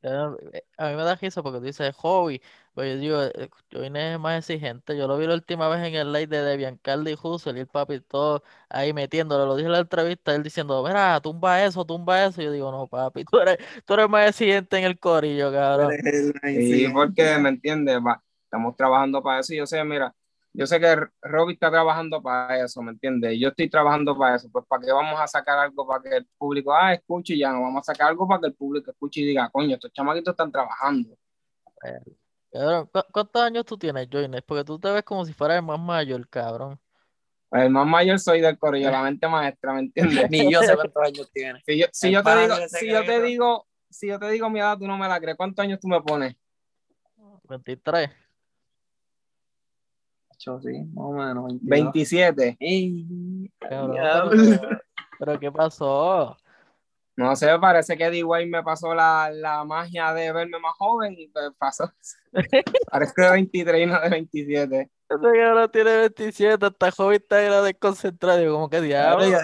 Eh, 0.02 0.64
A 0.78 0.90
mí 0.90 0.96
me 0.96 1.04
da 1.04 1.16
risa 1.16 1.44
porque 1.44 1.60
tú 1.60 1.66
dices 1.66 1.96
hobby, 1.98 2.42
pues 2.74 2.94
yo 2.94 3.00
digo, 3.00 3.24
eh, 3.24 3.50
yo 3.69 3.81
vine 3.81 4.18
más 4.18 4.40
exigente. 4.40 4.97
Yo 4.97 5.07
lo 5.07 5.18
vi 5.18 5.28
la 5.28 5.33
última 5.33 5.68
vez 5.68 5.85
en 5.88 5.95
el 5.95 6.11
live 6.14 6.28
de 6.28 6.44
Debian 6.44 6.78
Carly 6.78 7.11
y 7.11 7.18
Hustle 7.21 7.57
y 7.57 7.61
el 7.61 7.68
papi 7.68 7.99
todo 8.02 8.44
ahí 8.69 8.94
metiéndolo. 8.94 9.45
Lo 9.45 9.56
dije 9.56 9.68
en 9.68 9.73
la 9.73 9.80
entrevista, 9.80 10.33
él 10.35 10.44
diciendo, 10.44 10.83
mira, 10.83 11.19
tumba 11.21 11.64
eso, 11.64 11.85
tumba 11.85 12.26
eso. 12.26 12.42
Yo 12.42 12.52
digo, 12.52 12.71
no, 12.71 12.88
papi, 12.88 13.26
tú 13.31 13.40
eres, 13.40 13.57
tú 13.85 13.94
eres 13.94 14.09
más 14.09 14.30
exigente 14.30 14.78
en 14.78 14.85
el 14.85 14.99
corillo, 14.99 15.52
cabrón. 15.52 15.92
Sí, 16.44 16.88
porque, 16.94 17.38
¿me 17.40 17.49
entiendes? 17.49 17.99
Estamos 18.44 18.76
trabajando 18.76 19.21
para 19.21 19.40
eso 19.42 19.54
y 19.54 19.57
yo 19.57 19.66
sé, 19.66 19.83
mira, 19.83 20.14
yo 20.54 20.66
sé 20.66 20.80
que 20.80 20.95
Robbie 21.21 21.54
está 21.54 21.69
trabajando 21.69 22.21
para 22.21 22.64
eso, 22.64 22.81
¿me 22.81 22.92
entiendes? 22.92 23.38
Yo 23.40 23.49
estoy 23.49 23.69
trabajando 23.69 24.18
para 24.18 24.35
eso, 24.35 24.49
pues 24.52 24.66
¿para 24.68 24.83
qué 24.83 24.92
vamos 24.92 25.19
a 25.19 25.28
sacar 25.28 25.59
algo 25.59 25.85
para 25.85 26.02
que 26.02 26.18
el 26.18 26.28
público, 26.38 26.73
ah, 26.73 26.94
escuche 26.94 27.35
y 27.35 27.40
ya 27.40 27.52
no, 27.52 27.61
vamos 27.61 27.88
a 27.88 27.94
sacar 27.94 28.09
algo 28.09 28.28
para 28.28 28.42
que 28.42 28.47
el 28.47 28.56
público 28.56 28.90
escuche 28.92 29.21
y 29.21 29.26
diga, 29.28 29.49
coño, 29.52 29.76
estos 29.76 29.94
chamaquitos 29.94 30.33
están 30.33 30.52
trabajando. 30.52 31.16
Cabrón, 32.51 32.89
¿cu- 32.91 33.06
¿cuántos 33.11 33.41
años 33.41 33.65
tú 33.65 33.77
tienes, 33.77 34.07
Joiner? 34.11 34.44
Porque 34.44 34.63
tú 34.63 34.79
te 34.79 34.89
ves 34.91 35.03
como 35.03 35.23
si 35.25 35.33
fueras 35.33 35.57
el 35.57 35.63
más 35.63 35.79
mayor, 35.79 36.27
cabrón. 36.29 36.79
El 37.51 37.69
más 37.71 37.87
mayor 37.87 38.19
soy 38.19 38.41
del 38.41 38.57
corillo, 38.57 38.91
la 38.91 39.01
mente 39.03 39.27
maestra, 39.27 39.73
¿me 39.73 39.79
entiendes? 39.81 40.29
Ni 40.29 40.51
yo 40.51 40.61
sé 40.61 40.75
cuántos 40.75 41.03
años 41.03 41.29
tiene. 41.33 41.61
Si 41.65 41.77
yo, 41.79 41.85
si 41.91 42.07
El 42.07 42.13
yo 42.13 42.19
te 42.19 42.23
padre 42.23 42.41
digo, 42.44 42.56
si 42.68 42.89
yo 42.89 43.06
te 43.06 43.21
digo, 43.21 43.68
si 43.89 44.07
yo 44.07 44.19
te 44.19 44.29
digo 44.29 44.49
mi 44.49 44.59
edad, 44.59 44.77
tú 44.77 44.87
no 44.87 44.97
me 44.97 45.07
la 45.07 45.19
crees, 45.19 45.37
¿cuántos 45.37 45.63
años 45.63 45.79
tú 45.79 45.87
me 45.87 46.01
pones? 46.01 46.35
23. 47.47 48.09
Yo 50.39 50.59
sí, 50.61 50.69
más 50.94 51.06
o 51.06 51.11
menos. 51.11 51.45
22. 51.45 51.69
27. 51.69 52.57
Ey, 52.59 53.51
Cabrón, 53.59 53.91
diablo. 53.91 54.69
pero 55.18 55.39
¿qué 55.39 55.51
pasó? 55.51 56.37
No 57.19 57.35
sé, 57.35 57.49
parece 57.59 57.97
que 57.97 58.09
D-Way 58.09 58.45
me 58.45 58.64
pasó 58.64 58.95
la, 58.95 59.30
la 59.30 59.66
magia 59.66 60.14
de 60.14 60.31
verme 60.31 60.57
más 60.57 60.73
joven 60.78 61.16
y 61.18 61.28
pues 61.28 61.52
pasó. 61.57 61.92
Parece 62.90 63.14
de 63.21 63.31
23 63.31 63.81
y 63.81 63.85
no 63.88 63.99
de 63.99 64.09
27. 64.09 64.90
Ese 65.09 65.19
cabrón 65.21 65.69
tiene 65.69 65.97
27, 65.97 66.66
está 66.66 66.92
joven, 66.92 67.18
está 67.21 67.42
era 67.42 67.61
desconcentrado. 67.61 68.54
Como 68.54 68.69
que 68.69 68.80
diablo. 68.80 69.38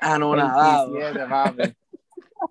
Anonadado. 0.00 0.94
27, 0.94 1.26
papi. 1.28 1.76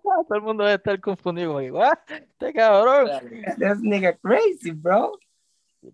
Todo 0.30 0.36
el 0.38 0.42
mundo 0.42 0.64
debe 0.64 0.76
estar 0.76 1.02
confundido. 1.02 1.50
Como 1.50 1.60
que, 1.60 1.72
"What? 1.74 1.98
Este 2.08 2.54
cabrón. 2.54 3.10
This 3.58 3.82
nigga 3.82 4.16
crazy, 4.24 4.72
bro. 4.72 5.20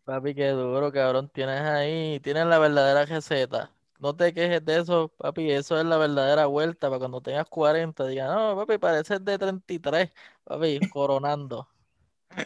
Papi, 0.05 0.35
qué 0.35 0.49
duro, 0.49 0.91
cabrón. 0.91 1.31
Tienes 1.33 1.61
ahí, 1.61 2.19
tienes 2.19 2.45
la 2.45 2.59
verdadera 2.59 3.05
receta. 3.05 3.71
No 4.01 4.15
te 4.15 4.33
quejes 4.33 4.65
de 4.65 4.79
eso, 4.79 5.09
papi, 5.17 5.51
eso 5.51 5.79
es 5.79 5.85
la 5.85 5.97
verdadera 5.97 6.47
vuelta 6.47 6.89
para 6.89 6.99
cuando 6.99 7.21
tengas 7.21 7.47
40, 7.47 8.07
digan, 8.07 8.29
no, 8.35 8.55
papi, 8.55 8.77
pareces 8.79 9.23
de 9.23 9.37
33, 9.37 10.11
papi, 10.43 10.79
coronando. 10.89 11.69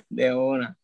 De 0.10 0.34
una. 0.36 0.78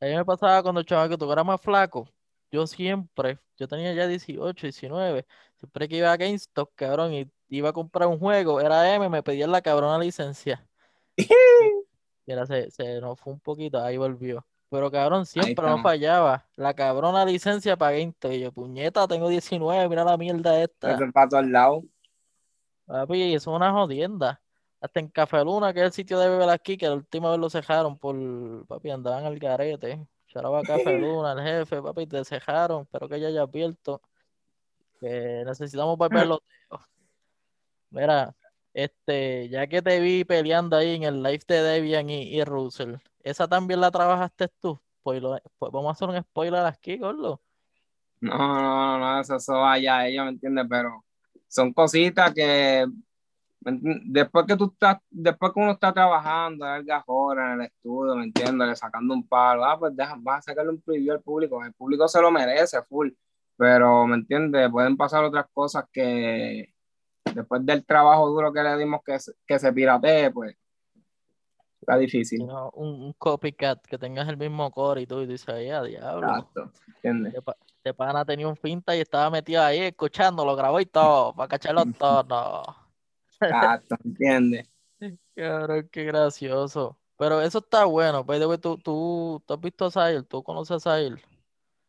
A 0.00 0.06
mí 0.06 0.14
me 0.14 0.24
pasaba 0.24 0.62
cuando 0.62 0.82
chaval 0.82 1.08
que 1.08 1.16
tú 1.16 1.30
eras 1.32 1.46
más 1.46 1.60
flaco, 1.60 2.08
yo 2.50 2.66
siempre, 2.66 3.38
yo 3.56 3.68
tenía 3.68 3.94
ya 3.94 4.06
18, 4.06 4.66
19, 4.66 5.26
siempre 5.56 5.88
que 5.88 5.96
iba 5.98 6.12
a 6.12 6.16
GameStop, 6.16 6.72
cabrón, 6.74 7.14
y 7.14 7.30
iba 7.48 7.70
a 7.70 7.72
comprar 7.72 8.08
un 8.08 8.18
juego, 8.18 8.60
era 8.60 8.94
M, 8.94 9.08
me 9.08 9.22
pedían 9.22 9.52
la 9.52 9.62
cabrona 9.62 9.98
licencia. 9.98 10.66
Mira, 12.26 12.46
se, 12.46 12.70
se 12.70 13.00
nos 13.00 13.18
fue 13.20 13.32
un 13.32 13.40
poquito, 13.40 13.80
ahí 13.80 13.96
volvió. 13.96 14.46
Pero 14.68 14.90
cabrón, 14.90 15.26
siempre 15.26 15.66
no 15.66 15.80
fallaba. 15.80 16.44
La 16.56 16.74
cabrona 16.74 17.24
licencia 17.24 17.76
para 17.76 17.98
GameStop. 17.98 18.32
Y 18.32 18.40
yo, 18.40 18.52
puñeta, 18.52 19.06
tengo 19.06 19.28
19, 19.28 19.88
mira 19.88 20.04
la 20.04 20.16
mierda 20.16 20.60
esta. 20.60 20.92
Es 20.92 21.12
para 21.12 21.28
todos 21.28 21.46
lados. 21.46 21.84
Papi, 22.86 23.34
eso 23.34 23.50
es 23.50 23.56
una 23.56 23.72
jodienda. 23.72 24.40
Hasta 24.80 25.00
en 25.00 25.08
Café 25.08 25.44
Luna, 25.44 25.72
que 25.72 25.80
es 25.80 25.86
el 25.86 25.92
sitio 25.92 26.18
de 26.18 26.28
beber 26.28 26.48
aquí, 26.50 26.76
que 26.76 26.86
la 26.86 26.94
última 26.94 27.30
vez 27.30 27.40
lo 27.40 27.48
cejaron 27.48 27.98
por, 27.98 28.16
papi, 28.66 28.90
andaban 28.90 29.24
al 29.24 29.38
garete. 29.38 30.06
Charaba 30.26 30.62
Café 30.62 30.98
Luna, 30.98 31.32
el 31.32 31.42
jefe, 31.42 31.80
papi, 31.80 32.06
te 32.06 32.24
cejaron, 32.24 32.82
espero 32.82 33.08
que 33.08 33.20
ya 33.20 33.28
haya 33.28 33.42
abierto. 33.42 34.00
Que 35.00 35.42
necesitamos 35.46 35.96
beber 35.98 36.26
los. 36.26 36.40
Mira, 37.90 38.34
este, 38.74 39.48
ya 39.48 39.66
que 39.66 39.80
te 39.80 40.00
vi 40.00 40.24
peleando 40.24 40.76
ahí 40.76 40.96
en 40.96 41.04
el 41.04 41.22
live 41.22 41.42
de 41.46 41.62
Debian 41.62 42.10
y, 42.10 42.22
y 42.22 42.44
Russell, 42.44 42.96
¿esa 43.26 43.48
también 43.48 43.80
la 43.80 43.90
trabajaste 43.90 44.48
tú? 44.60 44.80
Pues, 45.02 45.20
pues 45.58 45.72
vamos 45.72 45.88
a 45.88 45.92
hacer 45.92 46.08
un 46.08 46.22
spoiler 46.22 46.64
aquí, 46.64 46.96
gordo. 46.96 47.40
No, 48.20 48.36
no, 48.36 48.98
no, 48.98 49.20
eso, 49.20 49.36
eso 49.36 49.54
vaya 49.54 50.06
ellos, 50.06 50.24
¿me 50.24 50.30
entiendes? 50.30 50.66
Pero 50.68 51.04
son 51.48 51.72
cositas 51.72 52.32
que 52.32 52.86
después 53.60 54.46
que 54.46 54.56
tú 54.56 54.70
estás, 54.72 54.98
después 55.10 55.52
que 55.52 55.60
uno 55.60 55.72
está 55.72 55.92
trabajando, 55.92 56.64
largas 56.64 57.02
horas 57.06 57.54
en 57.54 57.60
el 57.60 57.66
estudio, 57.66 58.14
¿me 58.14 58.24
entiendes? 58.24 58.78
Sacando 58.78 59.14
un 59.14 59.26
palo, 59.26 59.64
ah, 59.64 59.78
pues 59.78 59.94
deja, 59.96 60.14
vas 60.18 60.38
a 60.38 60.42
sacarle 60.42 60.70
un 60.70 60.80
preview 60.80 61.14
al 61.14 61.22
público, 61.22 61.64
el 61.64 61.72
público 61.74 62.06
se 62.08 62.20
lo 62.20 62.30
merece, 62.30 62.80
full, 62.82 63.10
pero, 63.56 64.06
¿me 64.06 64.16
entiendes? 64.16 64.70
Pueden 64.70 64.96
pasar 64.96 65.24
otras 65.24 65.46
cosas 65.52 65.84
que 65.92 66.72
después 67.34 67.66
del 67.66 67.84
trabajo 67.84 68.28
duro 68.28 68.52
que 68.52 68.62
le 68.62 68.76
dimos 68.76 69.00
que, 69.04 69.18
que 69.46 69.58
se 69.58 69.72
piratee, 69.72 70.30
pues, 70.30 70.56
está 71.86 71.96
difícil. 71.96 72.44
No, 72.44 72.70
un, 72.74 73.02
un 73.02 73.12
copycat, 73.12 73.86
que 73.86 73.96
tengas 73.96 74.28
el 74.28 74.36
mismo 74.36 74.70
core 74.72 75.02
y 75.02 75.06
tú, 75.06 75.20
y 75.20 75.26
dices, 75.26 75.48
ahí, 75.48 75.70
a 75.70 75.82
diablo. 75.82 76.26
Exacto, 76.26 76.72
¿entiendes? 76.88 77.34
Este 77.34 77.52
este 77.86 77.94
pana 77.94 78.24
tenía 78.24 78.48
un 78.48 78.56
finta 78.56 78.96
y 78.96 79.00
estaba 79.00 79.30
metido 79.30 79.62
ahí 79.62 79.78
escuchando, 79.78 80.44
lo 80.44 80.56
grabó 80.56 80.80
y 80.80 80.86
todo, 80.86 81.32
para 81.36 81.46
cacharlo 81.46 81.84
todo. 81.96 82.64
Exacto, 83.40 83.96
¿entiendes? 84.04 84.68
Cabrón, 85.36 85.88
qué 85.92 86.02
gracioso. 86.02 86.98
Pero 87.16 87.40
eso 87.40 87.58
está 87.58 87.84
bueno, 87.84 88.24
by 88.24 88.40
the 88.40 88.46
way, 88.46 88.58
tú, 88.58 88.76
tú, 88.78 89.40
tú 89.46 89.54
has 89.54 89.60
visto 89.60 89.84
a 89.84 89.90
Sahil, 89.92 90.26
tú 90.26 90.42
conoces 90.42 90.78
a 90.78 90.80
Sahil. 90.80 91.22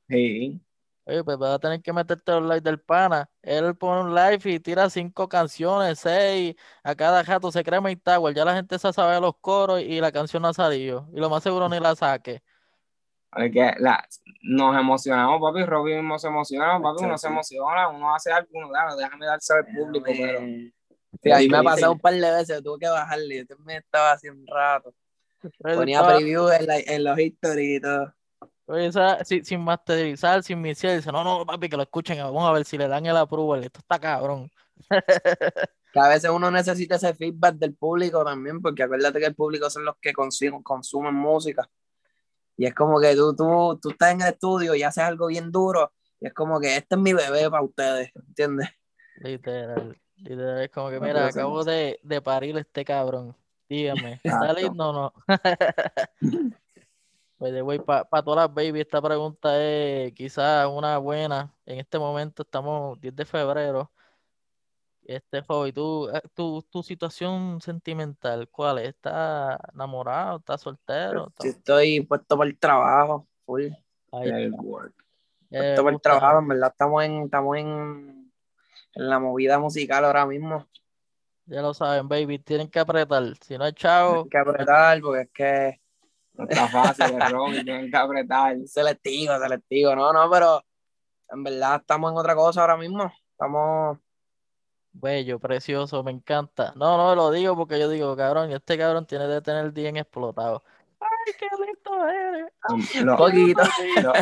Sí, 0.08 0.62
Oye, 1.08 1.24
pues 1.24 1.38
vas 1.38 1.52
a 1.56 1.60
tener 1.60 1.82
que 1.82 1.94
meterte 1.94 2.34
los 2.34 2.44
live 2.44 2.60
del 2.60 2.82
pana. 2.82 3.30
Él 3.42 3.76
pone 3.78 4.02
un 4.02 4.14
live 4.14 4.42
y 4.44 4.60
tira 4.60 4.90
cinco 4.90 5.30
canciones, 5.30 6.00
seis, 6.00 6.54
a 6.84 6.96
cada 6.96 7.24
rato 7.24 7.50
se 7.50 7.64
crema 7.64 7.90
y 7.90 7.96
Tower. 7.96 8.36
Ya 8.36 8.44
la 8.44 8.54
gente 8.56 8.78
se 8.78 8.92
sabe 8.92 9.22
los 9.22 9.36
coros 9.40 9.80
y 9.82 10.02
la 10.02 10.12
canción 10.12 10.42
no 10.42 10.50
ha 10.50 10.54
salido. 10.54 11.08
Y 11.14 11.20
lo 11.22 11.30
más 11.30 11.44
seguro 11.44 11.70
ni 11.70 11.80
la 11.80 11.96
saque. 11.96 12.44
porque 13.32 13.72
la, 13.80 14.06
nos 14.42 14.78
emocionamos, 14.78 15.40
papi, 15.40 15.64
Robin 15.64 15.98
mismo 15.98 16.20
se 16.20 16.28
emociona, 16.28 16.82
papi, 16.82 17.06
uno 17.06 17.18
se 17.18 17.28
emociona, 17.28 17.88
uno 17.88 18.14
hace 18.14 18.32
algo, 18.32 18.50
uno, 18.54 18.70
"Dale, 18.72 18.96
déjame 19.02 19.26
dárselo 19.28 19.60
al 19.60 19.66
público, 19.74 20.06
pero... 20.18 20.40
Sí, 21.24 21.32
a 21.32 21.38
mí 21.38 21.48
me 21.50 21.58
ha 21.58 21.64
pasado 21.64 21.92
un 21.94 22.00
par 22.00 22.14
de 22.14 22.32
veces, 22.32 22.64
tuve 22.64 22.80
que 22.80 22.88
bajarle. 22.90 23.38
Yo 23.38 23.46
también 23.48 23.80
estaba 23.80 24.12
hace 24.12 24.30
un 24.30 24.46
rato. 24.46 24.94
Ponía 25.76 26.02
preview 26.06 26.50
en, 26.50 26.68
la- 26.68 26.80
en 26.80 27.04
los 27.04 27.18
historias 27.20 27.78
y 27.78 27.80
todo. 27.82 28.14
Esa- 28.68 29.24
sin, 29.24 29.46
sin 29.46 29.62
masterizar, 29.62 30.44
sin 30.44 30.60
mixar, 30.62 30.96
dice, 30.98 31.12
no, 31.12 31.24
no, 31.24 31.46
papi, 31.46 31.70
que 31.70 31.78
lo 31.78 31.84
escuchen, 31.84 32.18
vamos 32.20 32.48
a 32.50 32.52
ver 32.52 32.66
si 32.66 32.78
le 32.78 32.88
dan 32.88 33.06
el 33.06 33.16
approval, 33.16 33.64
esto 33.64 33.80
está 33.80 34.00
cabrón. 34.00 34.52
Que 35.94 36.02
a 36.02 36.10
veces 36.10 36.30
uno 36.30 36.52
necesita 36.52 36.98
ese 36.98 37.14
feedback 37.14 37.56
del 37.56 37.74
público 37.74 38.24
también, 38.24 38.62
porque 38.62 38.84
acuérdate 38.84 39.20
que 39.20 39.26
el 39.26 39.36
público 39.36 39.70
son 39.70 39.86
los 39.86 39.96
que 40.02 40.12
consumen, 40.12 40.62
consumen 40.62 41.16
música. 41.16 41.68
Y 42.58 42.66
es 42.66 42.76
como 42.76 43.00
que 43.00 43.16
tú, 43.16 43.34
tú, 43.34 43.80
tú 43.82 43.92
estás 43.92 44.12
en 44.12 44.22
el 44.22 44.28
estudio 44.28 44.76
y 44.76 44.84
haces 44.84 45.06
algo 45.06 45.28
bien 45.28 45.50
duro, 45.50 45.94
y 46.20 46.28
es 46.28 46.34
como 46.34 46.60
que 46.60 46.76
este 46.76 46.96
es 46.96 47.02
mi 47.02 47.14
bebé 47.14 47.50
para 47.50 47.64
ustedes, 47.64 48.12
¿entiendes? 48.16 48.68
Literal, 49.22 49.98
literal, 50.18 50.62
es 50.62 50.70
como 50.70 50.90
que, 50.90 51.00
mira, 51.00 51.28
acabo 51.28 51.64
de, 51.64 52.00
de 52.04 52.22
parir 52.22 52.58
este 52.58 52.84
cabrón, 52.84 53.34
dígame, 53.70 54.20
¿está 54.24 54.52
lindo 54.54 54.90
o 54.90 54.94
no? 54.94 55.14
Pues 57.38 57.54
para 57.84 58.24
todas 58.24 58.48
las 58.48 58.54
baby, 58.54 58.82
esta 58.82 59.00
pregunta 59.02 59.62
es 59.64 60.12
quizás 60.14 60.68
una 60.68 60.98
buena. 60.98 61.54
En 61.66 61.80
este 61.80 62.00
momento 62.00 62.42
estamos 62.42 63.00
10 63.00 63.16
de 63.16 63.26
febrero. 63.26 63.92
Este 65.04 65.42
joven, 65.42 65.74
tú, 65.74 66.10
eh, 66.10 66.22
tu, 66.34 66.62
tu 66.64 66.84
situación 66.84 67.62
sentimental, 67.62 68.50
¿cuál 68.50 68.80
es? 68.80 68.90
¿Estás 68.90 69.58
enamorado? 69.74 70.40
¿Estás 70.40 70.62
soltero? 70.62 71.32
Si 71.40 71.50
estoy 71.50 72.02
puesto 72.02 72.38
para 72.38 72.50
el 72.50 72.58
trabajo, 72.58 73.28
full. 73.46 73.68
Ahí 74.12 74.28
El 74.30 74.46
está. 74.52 74.62
Word. 74.62 74.92
Eh, 75.52 75.60
Puesto 75.60 75.84
para 75.84 75.90
el 75.90 75.94
gusta- 75.96 76.10
trabajo, 76.20 76.40
en 76.40 76.48
verdad 76.50 76.70
estamos 76.72 77.04
en, 77.06 77.22
estamos 77.24 77.58
en, 77.58 78.32
en 78.96 79.10
la 79.10 79.20
movida 79.20 79.60
musical 79.60 80.04
ahora 80.04 80.26
mismo. 80.26 80.68
Ya 81.46 81.62
lo 81.62 81.74
saben, 81.74 82.10
baby, 82.10 82.40
tienen 82.40 82.68
que 82.70 82.80
apretar. 82.80 83.24
Si 83.42 83.58
no 83.58 83.66
es 83.66 83.76
chavo, 83.76 84.24
Hay 84.24 84.30
que 84.30 84.38
apretar 84.38 85.00
porque 85.00 85.22
es 85.22 85.30
que 85.30 85.82
No 86.38 86.44
está 86.48 86.68
fácil, 86.68 87.16
el 87.20 87.32
Robin, 87.32 87.64
tienen 87.66 87.90
que 87.90 87.98
apretar. 87.98 88.56
selectivo, 88.68 89.38
selectivo, 89.40 89.96
no, 89.96 90.14
no, 90.14 90.30
pero 90.30 90.62
en 91.30 91.44
verdad 91.44 91.78
estamos 91.82 92.12
en 92.12 92.18
otra 92.18 92.36
cosa 92.36 92.62
ahora 92.62 92.78
mismo. 92.78 93.12
Estamos, 93.32 93.98
bello, 94.92 95.40
precioso, 95.40 96.04
me 96.04 96.12
encanta. 96.12 96.74
No, 96.76 96.98
no, 96.98 97.16
lo 97.16 97.32
digo 97.32 97.56
porque 97.56 97.80
yo 97.80 97.90
digo, 97.90 98.16
cabrón, 98.16 98.52
este 98.52 98.78
cabrón 98.78 99.06
tiene 99.06 99.28
de 99.28 99.42
tener 99.42 99.66
el 99.66 99.74
día 99.74 99.90
en 99.90 99.98
explotado. 99.98 100.64
Ay, 101.00 101.34
qué 101.38 101.48
lindo 101.64 102.08
eres. 102.08 103.06
Lo, 103.06 103.18
poquito. 103.18 103.62
lo- 104.02 104.14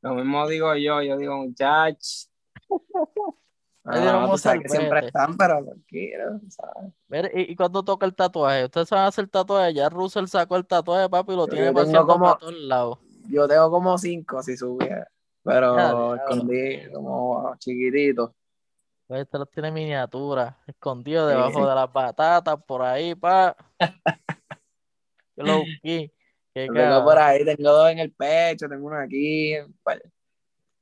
lo 0.00 0.14
mismo 0.14 0.48
digo 0.48 0.74
yo, 0.76 1.02
yo 1.02 1.16
digo, 1.18 1.36
muchachos, 1.36 2.30
Sabes 3.84 4.62
que 4.62 4.68
siempre 4.70 5.06
están, 5.06 5.36
pero 5.36 5.62
tranquilo, 5.64 6.40
¿sabes? 6.48 6.92
Mire, 7.08 7.30
y, 7.34 7.52
y 7.52 7.56
cuando 7.56 7.82
toca 7.84 8.06
el 8.06 8.14
tatuaje, 8.14 8.64
ustedes 8.64 8.90
a 8.92 9.06
hacer 9.06 9.28
tatuaje, 9.28 9.74
ya 9.74 9.88
Russell 9.90 10.26
sacó 10.26 10.56
el 10.56 10.66
tatuaje, 10.66 11.08
papi, 11.10 11.32
y 11.32 11.36
lo 11.36 11.46
Yo 11.46 11.50
tiene 11.50 11.66
tengo 11.66 11.80
paseando 11.80 12.06
como- 12.06 12.24
para 12.24 12.38
todos 12.38 12.54
lados. 12.54 12.98
Yo 13.28 13.46
tengo 13.48 13.70
como 13.70 13.96
cinco 13.98 14.42
si 14.42 14.56
subiera, 14.56 15.06
pero 15.42 15.74
diablo. 15.74 16.14
escondí 16.16 16.90
como 16.92 17.54
chiquitito. 17.58 18.34
Pues 19.06 19.20
este 19.22 19.38
los 19.38 19.50
tiene 19.50 19.70
miniatura, 19.70 20.58
escondido 20.66 21.28
Sí. 21.28 21.34
debajo 21.34 21.68
de 21.68 21.74
las 21.74 21.92
batatas, 21.92 22.56
por 22.66 22.80
ahí, 22.82 23.14
pa. 23.14 23.54
Yo 25.36 25.44
lo 25.44 25.58
busqué. 25.58 26.10
Tengo 26.54 27.04
por 27.04 27.18
ahí, 27.18 27.44
tengo 27.44 27.70
dos 27.70 27.90
en 27.90 27.98
el 27.98 28.12
pecho, 28.12 28.66
tengo 28.68 28.86
uno 28.86 28.96
aquí. 28.98 29.54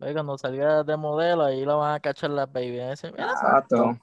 Oye, 0.02 0.14
Cuando 0.14 0.36
salga 0.36 0.82
de 0.82 0.96
modelo, 0.96 1.44
ahí 1.44 1.64
lo 1.64 1.78
van 1.78 1.94
a 1.94 2.00
cachar 2.00 2.30
las 2.30 2.52
baby. 2.52 2.72
Mira, 2.72 2.92
exacto. 2.92 3.96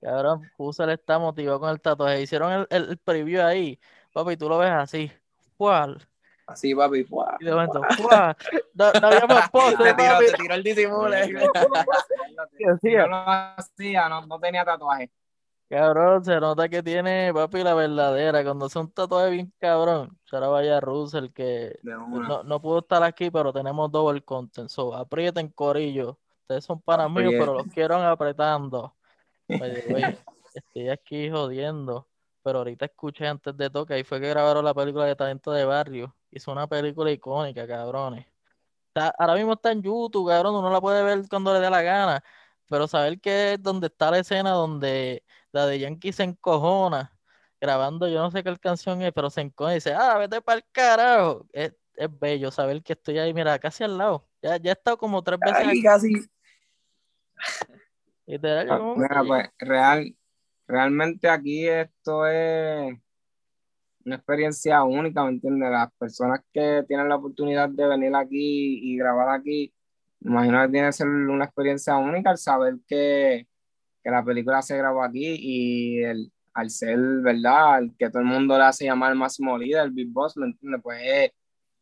cabrón, 0.00 0.50
Russell 0.58 0.88
está 0.88 1.18
motivado 1.18 1.60
con 1.60 1.68
el 1.68 1.80
tatuaje. 1.80 2.22
Hicieron 2.22 2.50
el, 2.52 2.66
el, 2.70 2.88
el 2.90 2.96
preview 2.96 3.44
ahí, 3.44 3.78
papi, 4.14 4.38
tú 4.38 4.48
lo 4.48 4.56
ves 4.56 4.70
así. 4.70 5.12
¿Cuál? 5.58 6.02
Así, 6.46 6.74
papi. 6.74 7.04
¡fua! 7.04 7.36
Y 7.38 7.44
de 7.44 7.52
momento. 7.52 7.80
No, 7.80 8.92
no 9.00 9.06
había 9.06 9.26
más 9.26 9.50
pose, 9.52 9.76
Te 9.76 9.94
tiró, 9.94 10.12
papi. 10.14 10.26
te 10.26 10.32
tiró 10.32 10.54
el 10.54 10.62
disimule. 10.62 11.34
Si 12.80 12.90
yo 12.90 13.06
lo 13.06 13.16
hacía, 13.16 14.08
no, 14.08 14.26
no 14.26 14.40
tenía 14.40 14.64
tatuaje. 14.64 15.10
Cabrón, 15.68 16.24
se 16.24 16.38
nota 16.38 16.68
que 16.68 16.82
tiene, 16.82 17.32
papi, 17.32 17.62
la 17.62 17.74
verdadera. 17.74 18.44
Cuando 18.44 18.66
hace 18.66 18.78
un 18.78 18.90
tatuaje 18.90 19.30
bien 19.30 19.52
cabrón, 19.58 20.16
ahora 20.30 20.48
vaya 20.48 20.80
Russell, 20.80 21.28
que 21.32 21.78
no, 21.82 22.42
no 22.42 22.60
pudo 22.60 22.80
estar 22.80 23.02
aquí, 23.02 23.30
pero 23.30 23.52
tenemos 23.52 23.90
double 23.90 24.22
content. 24.22 24.68
So, 24.68 24.94
aprieten, 24.94 25.48
corillo. 25.48 26.18
Ustedes 26.42 26.64
son 26.64 26.82
míos, 26.86 27.10
Aprieten. 27.10 27.38
pero 27.38 27.54
los 27.54 27.66
quiero 27.68 27.96
apretando. 27.96 28.94
Oye, 29.48 30.18
estoy 30.54 30.88
aquí 30.90 31.30
jodiendo. 31.30 32.06
Pero 32.42 32.58
ahorita 32.58 32.84
escuché 32.84 33.26
antes 33.26 33.56
de 33.56 33.70
todo 33.70 33.86
que 33.86 33.94
ahí 33.94 34.04
fue 34.04 34.20
que 34.20 34.28
grabaron 34.28 34.64
la 34.64 34.74
película 34.74 35.06
de 35.06 35.16
Talento 35.16 35.50
de 35.50 35.64
Barrio. 35.64 36.14
Hizo 36.30 36.52
una 36.52 36.66
película 36.66 37.10
icónica, 37.10 37.66
cabrones. 37.66 38.26
Está- 38.88 39.14
ahora 39.18 39.34
mismo 39.34 39.54
está 39.54 39.72
en 39.72 39.82
YouTube, 39.82 40.28
cabrón, 40.28 40.54
uno 40.54 40.70
la 40.70 40.80
puede 40.80 41.02
ver 41.02 41.22
cuando 41.28 41.54
le 41.54 41.60
dé 41.60 41.70
la 41.70 41.80
gana. 41.80 42.22
Pero 42.68 42.86
saber 42.88 43.20
que 43.20 43.54
es 43.54 43.62
donde 43.62 43.88
está 43.88 44.10
la 44.10 44.18
escena 44.18 44.50
donde 44.50 45.22
la 45.52 45.66
de 45.66 45.78
Yankee 45.78 46.12
se 46.12 46.22
encojona, 46.24 47.16
grabando, 47.60 48.08
yo 48.08 48.20
no 48.20 48.30
sé 48.30 48.42
qué 48.42 48.56
canción 48.58 49.02
es, 49.02 49.12
pero 49.12 49.30
se 49.30 49.40
encojona 49.42 49.74
y 49.74 49.76
dice, 49.76 49.92
ah, 49.94 50.18
vete 50.18 50.40
para 50.40 50.58
el 50.58 50.64
carajo. 50.72 51.46
Es, 51.52 51.74
es 51.94 52.18
bello 52.18 52.50
saber 52.50 52.82
que 52.82 52.94
estoy 52.94 53.18
ahí, 53.18 53.32
mira, 53.34 53.58
casi 53.58 53.84
al 53.84 53.96
lado. 53.98 54.26
Ya, 54.42 54.56
ya 54.56 54.70
he 54.70 54.74
estado 54.74 54.96
como 54.98 55.22
tres 55.22 55.38
veces 55.40 55.60
Aquí 55.60 55.68
aquí. 55.70 55.82
casi. 55.82 56.12
Literal, 58.26 58.66
yo 58.66 58.72
Ah, 58.74 58.78
como 58.78 58.96
Mira, 58.96 59.20
que- 59.20 59.26
pues, 59.28 59.48
real, 59.58 60.16
realmente 60.66 61.28
aquí 61.28 61.68
esto 61.68 62.26
es 62.26 62.96
una 64.06 64.16
experiencia 64.16 64.82
única, 64.82 65.24
¿me 65.24 65.30
entiendes? 65.30 65.70
Las 65.70 65.92
personas 65.94 66.40
que 66.52 66.84
tienen 66.88 67.08
la 67.08 67.16
oportunidad 67.16 67.68
de 67.68 67.86
venir 67.86 68.14
aquí 68.14 68.80
y 68.82 68.96
grabar 68.96 69.28
aquí, 69.30 69.73
me 70.24 70.30
imagino 70.30 70.62
que 70.62 70.72
tiene 70.72 70.88
que 70.88 70.92
ser 70.92 71.06
una 71.06 71.44
experiencia 71.44 71.96
única 71.96 72.30
al 72.30 72.38
saber 72.38 72.76
que, 72.88 73.46
que 74.02 74.10
la 74.10 74.24
película 74.24 74.62
se 74.62 74.76
grabó 74.76 75.02
aquí 75.04 75.36
y 75.38 76.02
el, 76.02 76.32
al 76.54 76.70
ser, 76.70 76.98
¿verdad? 76.98 77.74
Al 77.74 77.96
que 77.98 78.08
todo 78.08 78.20
el 78.20 78.28
mundo 78.28 78.56
le 78.56 78.64
hace 78.64 78.86
llamar 78.86 79.12
el 79.12 79.18
máximo 79.18 79.58
líder, 79.58 79.84
el 79.84 79.90
Big 79.90 80.08
Boss, 80.10 80.36
¿me 80.38 80.46
entiendes? 80.46 80.80
Pues 80.82 80.98
eh, 81.02 81.34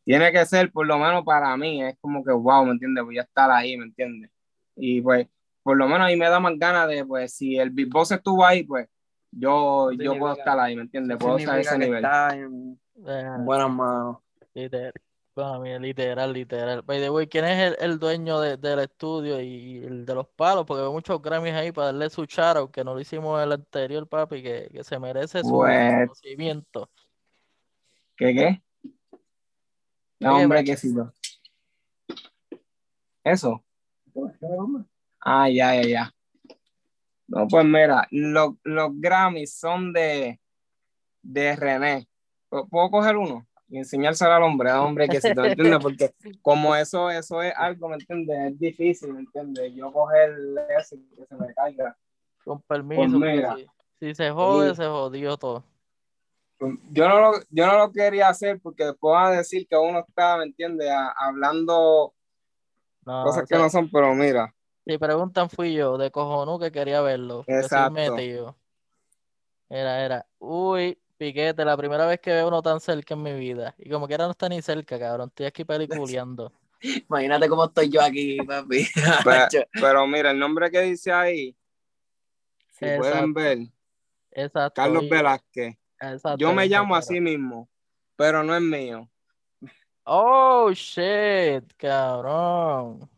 tiene 0.03 0.29
que 0.33 0.45
ser, 0.45 0.71
por 0.73 0.85
lo 0.85 0.97
menos 0.97 1.23
para 1.23 1.55
mí, 1.55 1.83
es 1.83 1.95
como 2.01 2.21
que, 2.21 2.33
wow, 2.33 2.65
¿me 2.65 2.71
entiendes? 2.71 3.05
Voy 3.05 3.17
a 3.17 3.21
estar 3.21 3.49
ahí, 3.49 3.77
¿me 3.77 3.85
entiendes? 3.85 4.29
Y 4.75 5.01
pues, 5.01 5.25
por 5.61 5.77
lo 5.77 5.87
menos 5.87 6.01
a 6.01 6.09
mí 6.09 6.17
me 6.17 6.27
da 6.27 6.41
más 6.41 6.53
ganas 6.57 6.89
de, 6.89 7.05
pues, 7.05 7.33
si 7.33 7.57
el 7.57 7.69
Big 7.69 7.89
Boss 7.89 8.11
estuvo 8.11 8.45
ahí, 8.45 8.63
pues, 8.63 8.89
yo, 9.31 9.93
yo 9.93 10.19
puedo 10.19 10.33
estar 10.33 10.59
ahí, 10.59 10.75
¿me 10.75 10.81
entiendes? 10.81 11.17
Puedo 11.17 11.37
estar 11.37 11.55
a 11.55 11.61
ese 11.61 11.77
nivel. 11.77 12.03
está 12.03 12.35
en 12.35 12.77
buenas 13.45 13.69
manos. 13.71 14.17
Literal, 15.35 15.59
para 15.59 15.59
mí, 15.59 15.79
literal, 15.79 16.33
literal. 16.33 16.81
By 16.83 16.99
the 16.99 17.09
way, 17.09 17.27
¿quién 17.27 17.45
es 17.45 17.59
el, 17.79 17.91
el 17.91 17.99
dueño 17.99 18.39
de- 18.39 18.57
del 18.57 18.79
estudio 18.79 19.41
y 19.41 19.83
el 19.83 20.05
de 20.05 20.15
los 20.15 20.27
palos? 20.27 20.65
Porque 20.65 20.81
veo 20.81 20.91
muchos 20.91 21.21
Grammys 21.21 21.53
ahí 21.53 21.71
para 21.71 21.87
darle 21.87 22.09
su 22.09 22.25
shout 22.25 22.71
que 22.71 22.83
no 22.83 22.93
lo 22.93 22.99
hicimos 22.99 23.41
el 23.41 23.51
anterior, 23.51 24.07
papi, 24.07 24.43
que, 24.43 24.69
que 24.71 24.83
se 24.83 24.99
merece 24.99 25.41
su 25.41 25.49
Pues- 25.49 25.91
reconocimiento. 25.91 26.89
¿Qué, 28.15 28.33
qué? 28.33 28.61
No, 30.19 30.37
hombre, 30.37 30.63
pues- 30.63 30.81
qué 30.81 30.87
sí. 30.87 30.95
¿Eso? 33.23 33.63
Ah, 35.21 35.49
ya, 35.49 35.75
ya, 35.75 35.87
ya. 35.87 36.13
No, 37.27 37.47
pues 37.47 37.65
mira, 37.65 38.05
lo- 38.11 38.57
los 38.63 38.89
Grammys 38.99 39.57
son 39.57 39.91
de, 39.93 40.39
de 41.21 41.55
René. 41.55 42.07
¿Pu- 42.49 42.67
¿Puedo 42.69 42.91
coger 42.91 43.15
uno? 43.17 43.47
Y 43.73 43.79
enseñárselo 43.79 44.31
al 44.33 44.43
hombre, 44.43 44.69
al 44.69 44.81
hombre 44.81 45.09
que 45.09 45.19
si 45.19 45.33
te 45.33 45.41
entiendes, 45.47 45.79
porque 45.81 46.13
como 46.43 46.75
eso, 46.75 47.09
eso 47.09 47.41
es 47.41 47.51
algo, 47.57 47.89
¿me 47.89 47.95
entiendes? 47.95 48.51
Es 48.53 48.59
difícil, 48.59 49.11
¿me 49.13 49.21
entiendes? 49.21 49.73
Yo 49.73 49.91
coger 49.91 50.31
eso 50.79 50.95
y 50.95 50.99
que 51.15 51.25
se 51.25 51.35
me 51.35 51.51
caiga. 51.55 51.97
Con 52.45 52.61
permiso, 52.61 53.01
porque 53.01 53.17
Pues 53.17 53.33
mira. 53.33 53.55
si, 53.55 53.67
si 54.09 54.13
se 54.13 54.29
jode, 54.29 54.69
Sí. 54.69 54.75
se 54.75 54.85
jodió 54.85 55.37
todo. 55.37 55.63
Yo 56.91 57.09
no, 57.09 57.19
lo, 57.19 57.31
yo 57.49 57.65
no 57.65 57.77
lo 57.79 57.91
quería 57.91 58.29
hacer 58.29 58.59
porque 58.61 58.85
después 58.85 59.11
van 59.11 59.33
a 59.33 59.37
decir 59.37 59.67
que 59.67 59.75
uno 59.75 60.05
está, 60.07 60.37
¿me 60.37 60.43
entiendes? 60.43 60.91
Hablando 61.17 62.13
No, 63.07 63.23
cosas 63.23 63.43
o 63.43 63.47
que 63.47 63.55
no 63.57 63.69
son, 63.71 63.89
pero 63.89 64.13
mira. 64.13 64.53
Si 64.85 64.99
preguntan, 64.99 65.49
fui 65.49 65.73
yo, 65.73 65.97
de 65.97 66.11
cojonú 66.11 66.59
que 66.59 66.71
quería 66.71 67.01
verlo. 67.01 67.43
soy 67.45 67.55
Exacto. 67.55 67.91
metido. 67.93 68.55
Era, 69.67 70.05
era. 70.05 70.27
Uy, 70.37 70.99
piquete, 71.17 71.63
la 71.65 71.77
primera 71.77 72.05
vez 72.05 72.19
que 72.19 72.31
veo 72.31 72.47
uno 72.47 72.61
tan 72.61 72.79
cerca 72.79 73.13
en 73.13 73.23
mi 73.23 73.33
vida. 73.33 73.73
Y 73.77 73.89
como 73.89 74.07
quiera 74.07 74.25
no 74.25 74.31
está 74.31 74.49
ni 74.49 74.61
cerca, 74.61 74.99
cabrón. 74.99 75.29
Estoy 75.29 75.45
aquí 75.45 75.63
peliculeando. 75.65 76.51
Imagínate 77.09 77.47
cómo 77.47 77.65
estoy 77.65 77.89
yo 77.89 78.01
aquí, 78.01 78.37
papi. 78.45 78.85
Pero, 79.23 79.47
pero 79.73 80.07
mira, 80.07 80.31
el 80.31 80.39
nombre 80.39 80.69
que 80.69 80.81
dice 80.81 81.11
ahí, 81.13 81.55
si 82.71 82.85
Exacto. 82.85 83.01
pueden 83.09 83.33
ver, 83.33 83.57
Exacto. 84.31 84.81
Carlos 84.81 85.03
y- 85.03 85.09
Velázquez. 85.09 85.77
exacto, 85.99 86.37
Yo 86.37 86.53
me 86.53 86.67
llamo 86.67 86.95
así 86.95 87.21
mismo, 87.21 87.69
pero 88.17 88.43
no 88.43 88.53
es 88.55 88.61
mío. 88.61 89.09
Oh, 90.03 90.71
shit, 90.73 91.63
cabrón. 91.77 93.09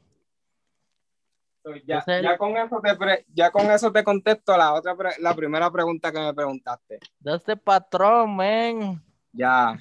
Ya, 1.86 2.38
con 2.38 2.56
eso 2.58 2.80
te 2.82 2.96
pre- 2.96 3.26
ya 3.34 3.52
con 3.52 3.72
eso 3.72 3.92
te 3.92 4.04
contesto 4.04 4.56
la 4.56 4.74
otra 4.74 4.96
pre- 4.96 5.20
la 5.20 5.34
primera 5.34 5.72
pregunta 5.72 6.12
que 6.12 6.20
me 6.20 6.34
preguntaste. 6.34 7.00
De 7.20 7.36
este 7.36 7.58
patrón, 7.58 8.36
men. 8.36 9.02
Ya, 9.32 9.78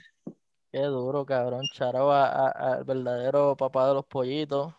Qué 0.74 0.80
duro, 0.80 1.24
cabrón. 1.24 1.68
A- 1.78 2.48
al 2.48 2.84
verdadero 2.84 3.56
papá 3.56 3.86
de 3.86 3.94
los 3.94 4.04
pollitos. 4.06 4.74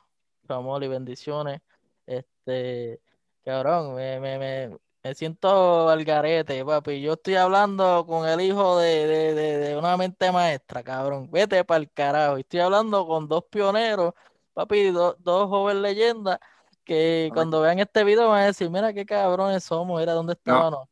Amor 0.50 0.84
y 0.84 0.90
bendiciones. 0.90 1.62
Este, 2.06 3.00
cabrón, 3.46 3.96
me, 3.96 4.20
me, 4.20 4.38
me, 4.38 4.78
me 5.02 5.16
siento 5.16 5.88
al 5.88 6.04
garete, 6.04 6.66
papi. 6.66 7.02
Yo 7.02 7.14
estoy 7.14 7.36
hablando 7.36 8.06
con 8.06 8.28
el 8.28 8.42
hijo 8.42 8.78
de, 8.78 9.08
de, 9.08 9.34
de, 9.36 9.58
de 9.60 9.78
una 9.78 9.96
mente 9.96 10.32
maestra, 10.34 10.84
cabrón. 10.84 11.32
Vete 11.32 11.64
para 11.64 11.80
el 11.80 11.90
carajo. 11.90 12.36
Estoy 12.38 12.60
hablando 12.60 13.08
con 13.08 13.30
dos 13.30 13.46
pioneros, 13.46 14.14
papi, 14.54 14.92
do- 14.92 15.16
dos 15.20 15.48
jóvenes 15.48 15.82
leyendas 15.82 16.40
que 16.86 17.30
cuando 17.34 17.62
vean 17.62 17.80
este 17.80 18.04
video 18.04 18.30
van 18.30 18.44
a 18.44 18.46
decir, 18.46 18.70
mira 18.70 18.94
qué 18.94 19.06
cabrones 19.06 19.64
somos, 19.64 20.02
era 20.02 20.14
dónde 20.14 20.34
estábamos. 20.34 20.88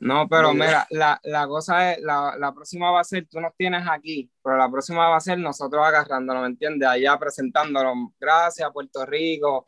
no, 0.00 0.26
pero 0.28 0.48
Muy 0.48 0.56
bien. 0.56 0.68
mira, 0.68 0.86
la, 0.90 1.20
la 1.22 1.46
cosa 1.46 1.92
es, 1.92 2.00
la, 2.02 2.34
la 2.38 2.52
próxima 2.52 2.90
va 2.90 3.00
a 3.00 3.04
ser, 3.04 3.26
tú 3.30 3.40
nos 3.40 3.54
tienes 3.54 3.86
aquí, 3.88 4.30
pero 4.42 4.56
la 4.56 4.70
próxima 4.70 5.08
va 5.08 5.16
a 5.16 5.20
ser 5.20 5.38
nosotros 5.38 5.84
agarrándonos, 5.86 6.42
¿me 6.42 6.48
entiendes? 6.48 6.88
Allá 6.88 7.16
presentándonos, 7.18 8.10
gracias 8.18 8.70
Puerto 8.72 9.06
Rico. 9.06 9.66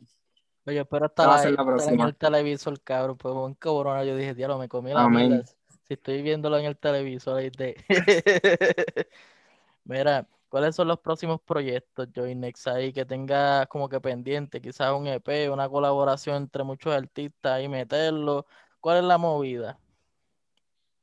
Oye, 0.66 0.80
espero 0.80 1.06
estar, 1.06 1.30
ahí, 1.30 1.52
la 1.52 1.84
en 1.84 2.00
el 2.00 2.16
televisor, 2.16 2.80
cabrón. 2.82 3.16
Pues 3.16 3.32
buen 3.32 3.54
cabrón. 3.54 4.04
Yo 4.04 4.16
dije, 4.16 4.34
diablo, 4.34 4.58
me 4.58 4.68
comí 4.68 4.92
la 4.92 5.08
mierda. 5.08 5.44
Si 5.86 5.94
estoy 5.94 6.22
viéndolo 6.22 6.58
en 6.58 6.64
el 6.64 6.76
televisor, 6.76 7.38
ahí 7.38 7.50
de. 7.50 7.76
Mira, 9.84 10.26
¿cuáles 10.56 10.74
son 10.74 10.88
los 10.88 11.00
próximos 11.00 11.38
proyectos, 11.42 12.08
Joy 12.14 12.34
Next, 12.34 12.66
ahí 12.66 12.90
que 12.90 13.04
tengas 13.04 13.66
como 13.66 13.90
que 13.90 14.00
pendiente? 14.00 14.58
Quizás 14.58 14.90
un 14.98 15.06
EP, 15.06 15.50
una 15.50 15.68
colaboración 15.68 16.44
entre 16.44 16.64
muchos 16.64 16.94
artistas 16.94 17.52
ahí 17.52 17.68
meterlo. 17.68 18.46
¿Cuál 18.80 18.96
es 18.96 19.04
la 19.04 19.18
movida? 19.18 19.78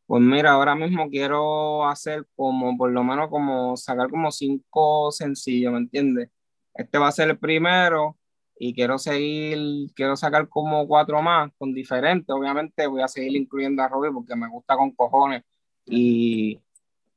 Pues 0.07 0.23
mira, 0.23 0.53
ahora 0.53 0.73
mismo 0.73 1.07
quiero 1.07 1.87
hacer 1.87 2.25
como, 2.35 2.75
por 2.75 2.89
lo 2.89 3.03
menos 3.03 3.29
como 3.29 3.77
sacar 3.77 4.09
como 4.09 4.31
cinco 4.31 5.11
sencillos, 5.11 5.71
¿me 5.71 5.77
entiendes? 5.77 6.31
Este 6.73 6.97
va 6.97 7.09
a 7.09 7.11
ser 7.11 7.29
el 7.29 7.37
primero 7.37 8.17
y 8.57 8.73
quiero 8.73 8.97
seguir, 8.97 9.91
quiero 9.93 10.15
sacar 10.15 10.49
como 10.49 10.87
cuatro 10.87 11.21
más 11.21 11.51
con 11.59 11.75
diferentes. 11.75 12.35
Obviamente 12.35 12.87
voy 12.87 13.03
a 13.03 13.07
seguir 13.07 13.35
incluyendo 13.35 13.83
a 13.83 13.87
Robbie 13.87 14.11
porque 14.11 14.35
me 14.35 14.49
gusta 14.49 14.75
con 14.75 14.89
cojones 14.95 15.43
y 15.85 16.59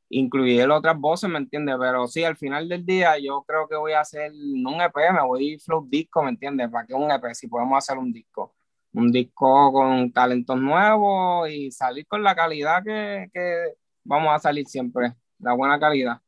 incluir 0.08 0.70
otras 0.70 0.98
voces, 0.98 1.28
¿me 1.30 1.38
entiendes? 1.38 1.76
Pero 1.78 2.06
sí, 2.06 2.24
al 2.24 2.36
final 2.36 2.68
del 2.68 2.84
día 2.84 3.18
yo 3.18 3.42
creo 3.46 3.68
que 3.68 3.76
voy 3.76 3.92
a 3.92 4.00
hacer 4.00 4.32
no 4.34 4.74
un 4.74 4.80
EP, 4.80 4.94
me 5.12 5.22
voy 5.22 5.58
flow 5.58 5.86
disco, 5.88 6.22
¿me 6.22 6.30
entiendes? 6.30 6.70
¿Para 6.70 6.86
qué 6.86 6.94
un 6.94 7.10
EP 7.10 7.34
si 7.34 7.48
podemos 7.48 7.78
hacer 7.78 7.98
un 7.98 8.12
disco? 8.12 8.54
un 8.96 9.12
disco 9.12 9.72
con 9.72 10.10
talentos 10.10 10.58
nuevos 10.58 11.50
y 11.50 11.70
salir 11.70 12.06
con 12.06 12.22
la 12.22 12.34
calidad 12.34 12.82
que, 12.82 13.28
que 13.32 13.74
vamos 14.02 14.34
a 14.34 14.38
salir 14.38 14.66
siempre, 14.66 15.14
la 15.38 15.52
buena 15.52 15.78
calidad. 15.78 16.18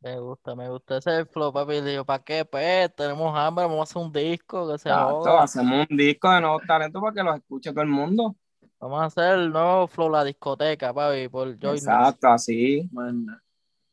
Me 0.00 0.18
gusta, 0.18 0.54
me 0.54 0.68
gusta. 0.68 0.96
Ese 0.96 1.10
es 1.10 1.18
el 1.18 1.26
flow, 1.26 1.52
papi. 1.52 1.80
Le 1.80 1.90
digo, 1.90 2.04
¿para 2.04 2.22
qué? 2.22 2.44
Pues 2.44 2.94
tenemos 2.94 3.36
hambre, 3.36 3.64
vamos 3.64 3.80
a 3.80 3.82
hacer 3.84 4.02
un 4.02 4.12
disco 4.12 4.70
que 4.70 4.78
se 4.78 4.88
Exacto, 4.88 5.38
hacemos 5.38 5.86
un 5.88 5.96
disco 5.96 6.30
de 6.30 6.40
nuevos 6.40 6.62
talentos 6.66 7.00
para 7.00 7.14
que 7.14 7.22
los 7.22 7.36
escuche 7.36 7.70
todo 7.70 7.82
el 7.82 7.88
mundo. 7.88 8.36
Vamos 8.82 9.00
a 9.00 9.04
hacer 9.04 9.38
el 9.38 9.52
nuevo 9.52 9.86
flow, 9.86 10.10
la 10.10 10.24
discoteca, 10.24 10.92
papi, 10.92 11.28
por 11.28 11.56
Joy. 11.56 11.76
Exacto, 11.76 12.26
así. 12.26 12.88
Manda. 12.90 13.40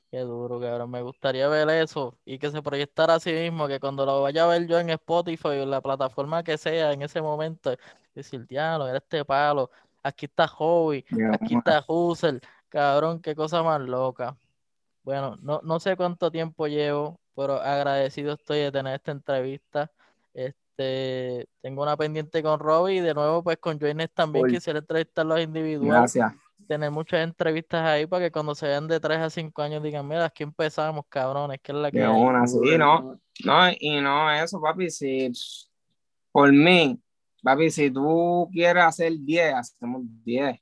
Qué 0.10 0.22
duro, 0.22 0.60
cabrón. 0.60 0.90
Me 0.90 1.04
gustaría 1.04 1.48
ver 1.48 1.70
eso 1.70 2.18
y 2.26 2.40
que 2.40 2.50
se 2.50 2.64
proyectara 2.64 3.14
así 3.14 3.32
mismo, 3.32 3.68
que 3.68 3.80
cuando 3.80 4.04
lo 4.04 4.24
vaya 4.24 4.46
a 4.46 4.48
ver 4.48 4.66
yo 4.66 4.80
en 4.80 4.90
Spotify 4.90 5.50
o 5.50 5.54
en 5.54 5.70
la 5.70 5.82
plataforma 5.82 6.44
que 6.44 6.58
sea 6.58 6.92
en 6.92 7.04
ese 7.04 7.22
momento, 7.22 7.72
decir, 8.16 8.48
diablo, 8.48 8.88
era 8.88 8.98
este 8.98 9.24
palo, 9.24 9.70
aquí 10.02 10.26
está 10.26 10.48
Hobby, 10.48 11.06
aquí 11.34 11.56
está 11.56 11.86
Husser, 11.88 12.42
cabrón, 12.68 13.22
qué 13.22 13.36
cosa 13.36 13.62
más 13.62 13.82
loca. 13.82 14.36
Bueno, 15.04 15.38
no, 15.40 15.62
no 15.64 15.80
sé 15.80 15.96
cuánto 15.98 16.32
tiempo 16.32 16.66
llevo, 16.66 17.20
pero 17.36 17.62
agradecido 17.62 18.34
estoy 18.34 18.62
de 18.62 18.72
tener 18.72 18.96
esta 18.96 19.12
entrevista. 19.12 19.92
Este, 20.34 20.69
tengo 21.62 21.84
una 21.84 21.98
pendiente 21.98 22.42
con 22.44 22.60
Robbie 22.60 22.96
y 22.98 23.00
de 23.02 23.14
nuevo 23.14 23.44
pues 23.44 23.58
con 23.58 23.80
Joines 23.80 24.10
también 24.14 24.46
Cool. 24.46 24.54
quisiera 24.54 24.80
entrevistarlos 24.80 25.42
individual 25.42 25.90
Gracias. 26.00 26.34
tener 26.68 26.92
muchas 26.92 27.22
entrevistas 27.24 27.86
ahí 27.86 28.06
para 28.06 28.26
que 28.26 28.32
cuando 28.32 28.54
se 28.56 28.68
vean 28.68 28.88
de 28.88 29.00
3 29.00 29.18
a 29.20 29.30
5 29.30 29.62
años 29.62 29.82
digan, 29.84 30.08
mira, 30.08 30.26
aquí 30.26 30.44
empezamos, 30.44 31.06
cabrones, 31.10 31.60
que 31.62 31.72
es 31.72 31.78
la 31.78 31.92
que 31.92 32.00
De 32.00 32.06
hay. 32.06 32.12
una, 32.12 32.46
sí, 32.48 32.78
¿no? 32.78 33.20
No, 33.44 33.70
y 33.80 34.00
no 34.02 34.32
eso, 34.32 34.60
papi, 34.62 34.90
si 34.90 35.32
por 36.32 36.52
mí, 36.52 37.02
papi, 37.44 37.70
si 37.72 37.90
tú 37.92 38.48
quieres 38.52 38.84
hacer 38.84 39.14
10, 39.18 39.54
hacemos 39.56 40.02
10. 40.24 40.60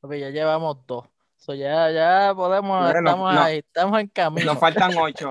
Papi, 0.00 0.20
ya 0.20 0.30
llevamos 0.30 0.78
dos. 0.86 1.06
So, 1.36 1.54
ya, 1.54 1.90
ya 1.90 2.32
podemos, 2.36 2.82
Bueno, 2.84 2.98
estamos 2.98 3.34
no. 3.34 3.40
ahí, 3.40 3.58
estamos 3.58 4.00
en 4.00 4.06
camino. 4.08 4.52
Nos 4.52 4.60
faltan 4.60 4.92
8. 4.96 5.30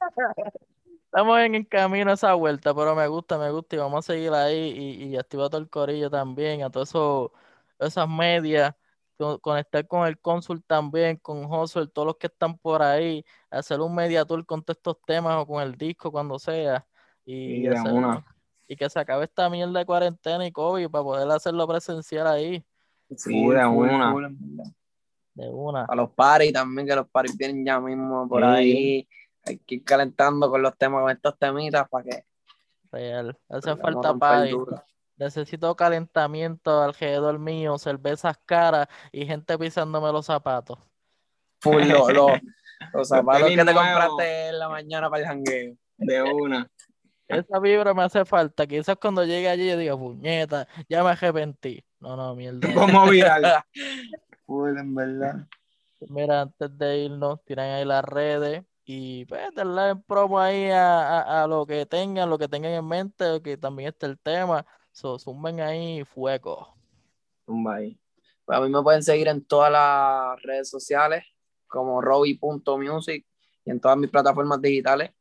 Estamos 1.12 1.40
en, 1.40 1.56
en 1.56 1.64
camino 1.64 2.10
a 2.12 2.14
esa 2.14 2.34
vuelta, 2.34 2.72
pero 2.72 2.94
me 2.94 3.08
gusta, 3.08 3.36
me 3.36 3.50
gusta 3.50 3.74
y 3.74 3.78
vamos 3.80 4.08
a 4.08 4.12
seguir 4.12 4.32
ahí 4.32 4.56
y, 5.00 5.04
y 5.08 5.16
activar 5.16 5.48
todo 5.50 5.60
el 5.60 5.68
corillo 5.68 6.08
también, 6.08 6.62
a 6.62 6.70
todas 6.70 6.90
esos, 6.90 7.30
esas 7.80 8.08
medias, 8.08 8.72
co- 9.18 9.40
conectar 9.40 9.84
con 9.88 10.06
el 10.06 10.20
cónsul 10.20 10.62
también, 10.62 11.16
con 11.16 11.44
Hustle, 11.52 11.88
todos 11.88 12.06
los 12.06 12.16
que 12.16 12.28
están 12.28 12.56
por 12.58 12.80
ahí, 12.82 13.24
hacer 13.50 13.80
un 13.80 13.92
media 13.92 14.24
tour 14.24 14.46
con 14.46 14.62
todos 14.62 14.76
estos 14.76 14.98
temas 15.04 15.36
o 15.42 15.46
con 15.46 15.60
el 15.60 15.74
disco 15.74 16.12
cuando 16.12 16.38
sea 16.38 16.86
y 17.24 17.64
Y 17.64 17.68
una. 17.68 18.24
y 18.68 18.76
que 18.76 18.88
se 18.88 19.00
acabe 19.00 19.24
esta 19.24 19.50
mierda 19.50 19.80
de 19.80 19.84
cuarentena 19.86 20.46
y 20.46 20.52
COVID 20.52 20.88
para 20.90 21.02
poder 21.02 21.28
hacerlo 21.32 21.66
presencial 21.66 22.28
ahí, 22.28 22.64
Sí, 23.16 23.32
de 23.32 23.66
una. 23.66 24.14
de. 25.34 25.86
A 25.88 25.96
los 25.96 26.10
paris 26.10 26.52
también, 26.52 26.86
que 26.86 26.94
los 26.94 27.08
paris 27.08 27.36
vienen 27.36 27.64
ya 27.66 27.80
mismo 27.80 28.28
por 28.28 28.42
Sí. 28.42 28.48
ahí. 28.48 29.08
Hay 29.44 29.58
que 29.58 29.76
ir 29.76 29.84
calentando 29.84 30.50
con 30.50 30.62
los 30.62 30.76
temas, 30.76 31.02
con 31.02 31.10
estos 31.10 31.38
temitas 31.38 31.88
para 31.88 32.04
que 32.04 32.24
Real. 32.92 33.38
Hace 33.48 33.76
falta 33.76 34.44
duro. 34.46 34.82
Necesito 35.16 35.74
calentamiento 35.76 36.82
alrededor 36.82 37.38
mío, 37.38 37.78
cervezas 37.78 38.38
caras 38.46 38.88
y 39.12 39.26
gente 39.26 39.56
pisándome 39.58 40.10
los 40.12 40.26
zapatos. 40.26 40.78
Full, 41.60 41.82
lo- 41.84 42.08
lo- 42.10 42.28
los 42.94 43.08
zapatos 43.08 43.48
que 43.48 43.56
te 43.56 43.64
compraste 43.74 44.48
en 44.48 44.58
la 44.58 44.68
mañana 44.68 45.10
para 45.10 45.22
el 45.22 45.28
jangueo. 45.28 45.76
De 45.98 46.22
una. 46.22 46.66
Esa 47.28 47.60
vibra 47.60 47.92
me 47.94 48.02
hace 48.02 48.24
falta. 48.24 48.66
Quizás 48.66 48.96
cuando 48.96 49.24
llegue 49.24 49.48
allí 49.48 49.68
yo 49.68 49.76
diga, 49.76 49.96
puñeta, 49.96 50.66
ya 50.88 51.04
me 51.04 51.10
arrepentí. 51.10 51.84
No, 52.00 52.16
no, 52.16 52.34
mierda. 52.34 52.60
Como 52.74 53.06
viral. 53.08 53.62
Full, 54.46 54.78
en 54.78 54.94
verdad. 54.94 55.46
Mira, 56.08 56.40
antes 56.40 56.76
de 56.78 56.98
irnos, 57.04 57.44
tiran 57.44 57.66
ahí 57.68 57.84
las 57.84 58.02
redes 58.04 58.64
y 58.84 59.24
pues 59.26 59.54
darle 59.54 59.96
promo 60.06 60.38
ahí 60.40 60.70
a, 60.70 61.20
a- 61.20 61.44
a 61.44 61.46
lo 61.46 61.66
que 61.66 61.86
tengan, 61.86 62.28
lo 62.30 62.38
que 62.38 62.48
tengan 62.48 62.72
en 62.72 62.86
mente, 62.86 63.40
que 63.42 63.56
también 63.56 63.90
está 63.90 64.06
el 64.06 64.18
tema. 64.18 64.66
So, 64.92 65.18
zumben 65.18 65.60
ahí 65.60 66.04
fuego. 66.04 66.74
Tumba 67.46 67.76
ahí. 67.76 67.98
Pues 68.44 68.58
a 68.58 68.60
mí 68.62 68.68
me 68.68 68.82
pueden 68.82 69.02
seguir 69.02 69.28
en 69.28 69.44
todas 69.44 69.70
las 69.70 70.42
redes 70.42 70.68
sociales 70.68 71.24
como 71.68 72.00
robbie.music 72.00 73.26
y 73.64 73.70
en 73.70 73.80
todas 73.80 73.96
mis 73.96 74.10
plataformas 74.10 74.60
digitales, 74.60 75.12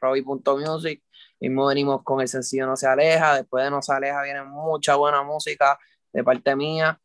robbie.music. 0.00 1.02
Mismo 1.40 1.66
venimos 1.66 2.02
con 2.02 2.20
el 2.20 2.28
sencillo 2.28 2.66
No 2.66 2.76
se 2.76 2.86
aleja, 2.88 3.36
después 3.36 3.64
de 3.64 3.70
No 3.70 3.82
se 3.82 3.92
aleja 3.92 4.22
viene 4.22 4.42
mucha 4.42 4.96
buena 4.96 5.22
música 5.22 5.78
de 6.12 6.24
parte 6.24 6.56
mía. 6.56 7.00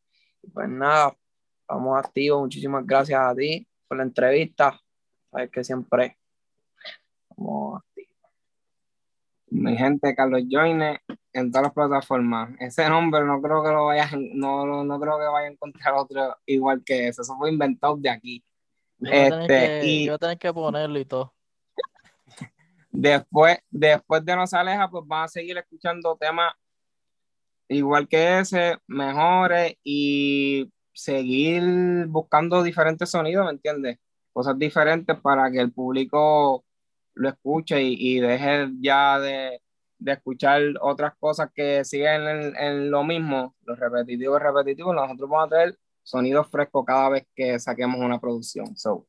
Pues 0.54 0.70
nada, 0.70 1.16
vamos 1.68 1.98
activos. 2.00 2.42
Muchísimas 2.42 2.86
gracias 2.86 3.20
a 3.22 3.36
ti 3.36 3.68
por 3.88 3.98
la 3.98 4.04
entrevista. 4.04 4.80
Sabes 5.32 5.52
que 5.52 5.64
siempre 5.64 6.18
activos. 7.30 7.84
Mi 9.52 9.76
gente, 9.76 10.14
Carlos 10.16 10.44
Joyne, 10.50 11.02
en 11.34 11.52
todas 11.52 11.64
las 11.64 11.74
plataformas. 11.74 12.52
Ese 12.60 12.88
nombre 12.88 13.24
no 13.26 13.42
creo 13.42 13.64
que 13.64 13.70
lo 13.70 13.86
vayas, 13.88 14.12
no, 14.34 14.66
no, 14.66 14.84
no 14.84 15.00
creo 15.00 15.18
que 15.18 15.26
vaya 15.26 15.48
a 15.48 15.52
encontrar 15.52 15.96
otro 15.96 16.38
igual 16.46 16.84
que 16.84 17.08
ese. 17.08 17.22
Eso 17.24 17.36
fue 17.38 17.52
inventado 17.52 17.98
de 17.98 18.10
aquí. 18.10 18.44
Yo 19.00 19.12
voy 19.12 19.20
Este, 19.20 19.48
que, 19.48 19.80
y- 19.86 20.06
yo 20.06 20.20
tener 20.20 20.38
que 20.38 20.54
ponerlo 20.54 21.00
y 21.00 21.06
todo. 21.06 21.34
Después, 22.92 23.60
después 23.70 24.26
de 24.26 24.36
No 24.36 24.46
se 24.46 24.58
aleja, 24.58 24.90
pues 24.90 25.04
van 25.08 25.24
a 25.24 25.28
seguir 25.28 25.58
escuchando 25.58 26.16
temas 26.20 26.54
igual 27.70 28.08
que 28.08 28.40
ese, 28.40 28.78
mejores 28.88 29.76
y 29.84 30.72
seguir 30.92 32.08
buscando 32.08 32.62
diferentes 32.64 33.10
sonidos, 33.10 33.46
¿me 33.46 33.52
entiendes? 33.52 34.00
Cosas 34.40 34.58
diferentes 34.58 35.20
para 35.20 35.52
que 35.52 35.60
el 35.60 35.74
público 35.74 36.64
lo 37.14 37.28
escuche 37.28 37.82
y, 37.84 37.96
y 38.00 38.20
deje 38.22 38.70
ya 38.80 39.20
de, 39.20 39.62
de 39.98 40.12
escuchar 40.14 40.62
otras 40.80 41.14
cosas 41.20 41.50
que 41.54 41.84
siguen 41.84 42.26
en, 42.26 42.56
en 42.56 42.90
lo 42.90 43.04
mismo, 43.04 43.54
lo 43.66 43.76
repetitivo 43.76 44.38
y 44.38 44.40
repetitivo. 44.40 44.94
Nosotros 44.94 45.30
vamos 45.30 45.48
a 45.48 45.50
tener 45.50 45.78
sonidos 46.04 46.48
frescos 46.48 46.86
cada 46.86 47.10
vez 47.10 47.28
que 47.36 47.60
saquemos 47.60 48.00
una 48.00 48.18
producción. 48.18 48.78
So, 48.78 49.06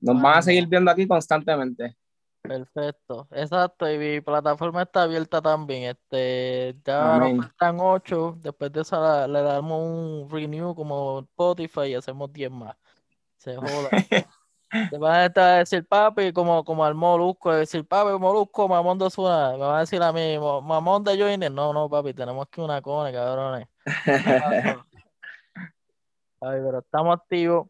nos 0.00 0.22
van 0.22 0.38
a 0.38 0.42
seguir 0.42 0.66
viendo 0.66 0.90
aquí 0.90 1.06
constantemente. 1.06 1.94
Perfecto, 2.40 3.28
exacto. 3.32 3.92
Y 3.92 3.98
mi 3.98 4.20
plataforma 4.22 4.84
está 4.84 5.02
abierta 5.02 5.42
también. 5.42 5.90
Este, 5.90 6.74
ya 6.82 7.16
Amén. 7.16 7.36
nos 7.36 7.46
faltan 7.46 7.76
ocho. 7.78 8.38
Después 8.40 8.72
de 8.72 8.80
esa 8.80 9.28
le 9.28 9.42
damos 9.42 9.82
un 9.82 10.30
renew 10.30 10.74
como 10.74 11.20
Spotify 11.20 11.88
y 11.88 11.94
hacemos 11.94 12.32
10 12.32 12.50
más. 12.50 12.74
Se 13.40 13.56
joda. 13.56 13.88
Te 14.90 14.98
van 14.98 15.14
a 15.14 15.26
estar 15.26 15.44
a 15.44 15.56
decir 15.58 15.84
papi, 15.86 16.32
como, 16.32 16.62
como 16.62 16.84
al 16.84 16.94
Molusco, 16.94 17.52
decir 17.52 17.84
papi, 17.86 18.16
Molusco, 18.18 18.68
mamón 18.68 18.98
de 18.98 19.06
Osuna. 19.06 19.52
Me 19.52 19.58
van 19.58 19.76
a 19.76 19.80
decir 19.80 20.00
a 20.02 20.12
mí, 20.12 20.38
"Mo- 20.38 20.60
mamón 20.60 21.02
de 21.02 21.18
Joiner. 21.18 21.50
No, 21.50 21.72
no, 21.72 21.88
papi, 21.88 22.12
tenemos 22.14 22.46
que 22.48 22.60
una 22.60 22.80
cone, 22.82 23.12
cabrones. 23.12 23.66
Ay, 26.42 26.60
pero 26.64 26.78
estamos 26.78 27.16
activos. 27.16 27.68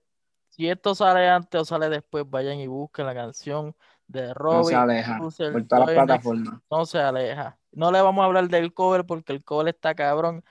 Si 0.51 0.69
esto 0.69 0.95
sale 0.95 1.29
antes 1.29 1.61
o 1.61 1.65
sale 1.65 1.89
después, 1.89 2.29
vayan 2.29 2.59
y 2.59 2.67
busquen 2.67 3.07
la 3.07 3.15
canción 3.15 3.75
de 4.07 4.35
No 4.39 4.65
se 4.65 4.75
aleja 4.75 5.19
por 5.53 5.63
todas 5.69 5.81
las 5.81 6.05
plataformas. 6.07 6.61
No 6.71 6.85
se 6.87 6.99
aleja. 6.99 7.59
No 7.73 7.93
le 7.93 8.03
vamos 8.03 8.23
a 8.23 8.27
hablar 8.27 8.49
del 8.49 8.75
cover 8.75 9.07
porque 9.07 9.33
el 9.33 9.45
cover 9.45 9.69
está 9.69 9.95
cabrón. 9.95 10.45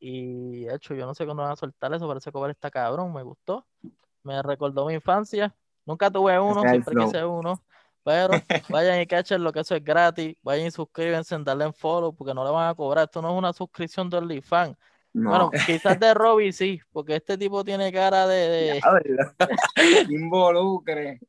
Y 0.00 0.64
de 0.64 0.74
hecho, 0.74 0.94
yo 0.94 1.06
no 1.06 1.14
sé 1.14 1.24
cuándo 1.26 1.42
van 1.44 1.52
a 1.52 1.56
soltar 1.56 1.92
eso, 1.94 2.08
pero 2.08 2.18
ese 2.18 2.32
cover 2.32 2.50
está 2.50 2.70
cabrón, 2.70 3.12
me 3.12 3.22
gustó. 3.22 3.66
Me 4.24 4.42
recordó 4.42 4.86
mi 4.86 4.94
infancia. 4.94 5.54
Nunca 5.84 6.10
tuve 6.10 6.38
uno, 6.38 6.60
siempre 6.62 6.92
flow. 6.92 7.06
quise 7.06 7.24
uno. 7.24 7.62
Pero 8.04 8.32
vayan 8.68 9.00
y 9.00 9.06
cachen 9.06 9.42
lo 9.42 9.52
que 9.52 9.60
eso 9.60 9.74
es 9.76 9.84
gratis. 9.84 10.36
Vayan 10.42 10.66
y 10.66 10.70
suscríbanse, 10.70 11.36
darle 11.40 11.64
en 11.64 11.74
follow 11.74 12.14
porque 12.14 12.34
no 12.34 12.44
le 12.44 12.50
van 12.50 12.68
a 12.68 12.74
cobrar. 12.74 13.04
Esto 13.04 13.22
no 13.22 13.30
es 13.32 13.38
una 13.38 13.52
suscripción 13.52 14.08
de 14.10 14.18
OnlyFans. 14.18 14.76
No, 15.14 15.28
Bueno, 15.28 15.50
quizás 15.66 16.00
de 16.00 16.14
Robbie 16.14 16.52
sí, 16.52 16.80
porque 16.90 17.16
este 17.16 17.36
tipo 17.36 17.62
tiene 17.62 17.92
cara 17.92 18.26
de, 18.26 18.48
de- 18.48 18.80
involucre. 20.10 21.20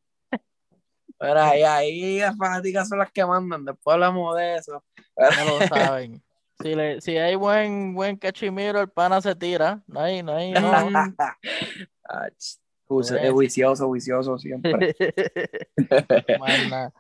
Pero 1.18 1.40
ahí, 1.42 1.64
ahí 1.64 2.20
las 2.20 2.36
fanáticas 2.38 2.88
son 2.90 3.00
las 3.00 3.12
que 3.12 3.26
mandan. 3.26 3.66
Después 3.66 3.94
hablamos 3.94 4.36
de 4.38 4.56
eso. 4.56 4.84
ya 5.18 5.46
lo 5.46 5.60
saben. 5.68 6.24
Si, 6.62 6.76
le, 6.76 7.02
si 7.02 7.18
hay 7.18 7.36
buen, 7.36 7.94
buen 7.94 8.16
cachimiro, 8.18 8.80
el 8.80 8.90
pana 8.90 9.20
se 9.22 9.36
tira. 9.36 9.82
No 9.88 10.00
hay, 10.00 10.24
no 10.24 10.34
hay, 10.34 10.52
no. 10.54 10.72
Juicio- 10.72 11.16
es 13.02 13.32
juicioso, 13.32 13.88
juicioso 13.88 14.38
siempre. 14.38 14.96
Más 16.40 16.70
nada. 16.70 16.94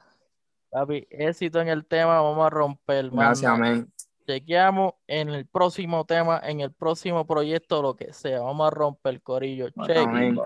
Papi, 0.69 1.07
éxito 1.09 1.61
en 1.61 1.67
el 1.67 1.85
tema, 1.85 2.19
vamos 2.21 2.45
a 2.45 2.49
romper, 2.49 3.09
Gracias, 3.11 3.51
amén. 3.51 3.91
Chequeamos 4.25 4.93
en 5.05 5.29
el 5.29 5.45
próximo 5.45 6.05
tema, 6.05 6.41
en 6.43 6.61
el 6.61 6.71
próximo 6.71 7.27
proyecto, 7.27 7.81
lo 7.81 7.95
que 7.95 8.13
sea. 8.13 8.39
Vamos 8.39 8.67
a 8.67 8.69
romper, 8.71 9.21
corillo. 9.21 9.69
Check. 9.69 9.97
Amén. 9.97 10.39